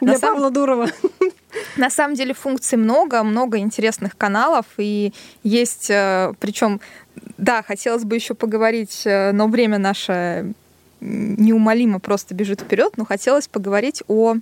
[0.00, 0.88] Для Павла Дурова.
[1.76, 5.12] На самом деле функций много, много интересных каналов, и
[5.44, 6.80] есть, э, причем,
[7.38, 10.54] да, хотелось бы еще поговорить, э, но время наше
[11.00, 14.36] неумолимо просто бежит вперед, но хотелось поговорить о, о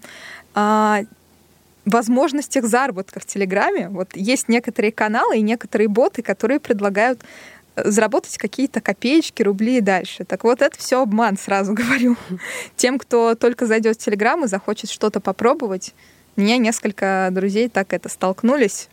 [0.55, 1.01] а,
[1.85, 3.89] возможностях заработка в Телеграме.
[3.91, 7.21] Вот есть некоторые каналы и некоторые боты, которые предлагают
[7.77, 10.25] заработать какие-то копеечки, рубли и дальше.
[10.25, 12.17] Так вот, это все обман, сразу говорю.
[12.77, 15.95] Тем, кто только зайдет в Телеграм и захочет что-то попробовать,
[16.37, 18.89] мне несколько друзей так это столкнулись.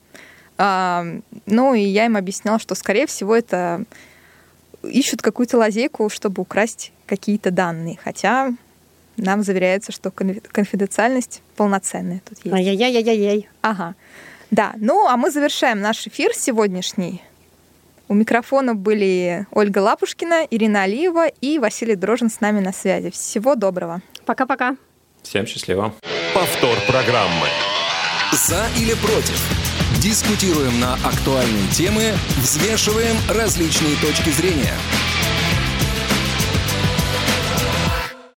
[0.57, 1.05] А,
[1.45, 3.83] ну, и я им объясняла, что, скорее всего, это
[4.83, 7.97] ищут какую-то лазейку, чтобы украсть какие-то данные.
[8.03, 8.51] Хотя
[9.17, 12.53] нам заверяется, что конфиденциальность полноценная тут есть.
[12.53, 13.49] Ай-яй-яй-яй-яй.
[13.61, 13.95] Ага.
[14.49, 17.21] Да, ну а мы завершаем наш эфир сегодняшний
[18.11, 23.09] у микрофона были Ольга Лапушкина, Ирина Алиева и Василий Дрожин с нами на связи.
[23.09, 24.01] Всего доброго.
[24.25, 24.75] Пока-пока.
[25.23, 25.93] Всем счастливо.
[26.33, 27.47] Повтор программы.
[28.33, 29.39] За или против?
[30.01, 34.73] Дискутируем на актуальные темы, взвешиваем различные точки зрения–